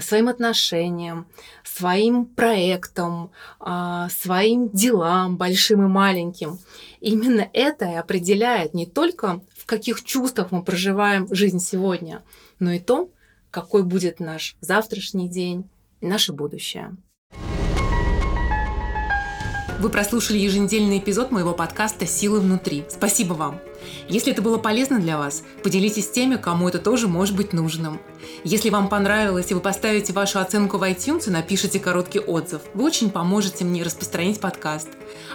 своим 0.00 0.28
отношениям, 0.28 1.26
своим 1.64 2.26
проектам, 2.26 3.30
а, 3.58 4.08
своим 4.10 4.68
делам, 4.70 5.36
большим 5.36 5.82
и 5.84 5.88
маленьким. 5.88 6.58
Именно 7.00 7.48
это 7.52 7.86
и 7.86 7.94
определяет 7.94 8.74
не 8.74 8.86
только 8.86 9.40
в 9.56 9.66
каких 9.66 10.04
чувствах 10.04 10.50
мы 10.50 10.62
проживаем 10.62 11.32
жизнь 11.32 11.60
сегодня, 11.60 12.22
но 12.58 12.72
и 12.72 12.78
то, 12.78 13.10
какой 13.50 13.82
будет 13.82 14.20
наш 14.20 14.56
завтрашний 14.60 15.28
день 15.28 15.68
и 16.00 16.06
наше 16.06 16.32
будущее. 16.32 16.96
Вы 19.82 19.90
прослушали 19.90 20.38
еженедельный 20.38 20.98
эпизод 20.98 21.32
моего 21.32 21.54
подкаста 21.54 22.06
«Силы 22.06 22.38
внутри». 22.38 22.84
Спасибо 22.88 23.34
вам! 23.34 23.58
Если 24.08 24.32
это 24.32 24.40
было 24.40 24.56
полезно 24.56 25.00
для 25.00 25.18
вас, 25.18 25.42
поделитесь 25.64 26.06
с 26.06 26.10
теми, 26.12 26.36
кому 26.36 26.68
это 26.68 26.78
тоже 26.78 27.08
может 27.08 27.34
быть 27.34 27.52
нужным. 27.52 28.00
Если 28.44 28.70
вам 28.70 28.88
понравилось 28.88 29.50
и 29.50 29.54
вы 29.54 29.60
поставите 29.60 30.12
вашу 30.12 30.38
оценку 30.38 30.78
в 30.78 30.84
iTunes 30.84 31.26
и 31.26 31.32
напишите 31.32 31.80
короткий 31.80 32.20
отзыв, 32.20 32.62
вы 32.74 32.84
очень 32.84 33.10
поможете 33.10 33.64
мне 33.64 33.82
распространить 33.82 34.38
подкаст. 34.38 34.86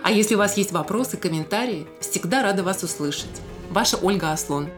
А 0.01 0.11
если 0.11 0.35
у 0.35 0.37
вас 0.37 0.55
есть 0.55 0.71
вопросы, 0.71 1.17
комментарии, 1.17 1.85
всегда 1.99 2.41
рада 2.41 2.63
вас 2.63 2.83
услышать. 2.83 3.41
Ваша 3.69 3.97
Ольга 3.97 4.31
Аслон. 4.31 4.69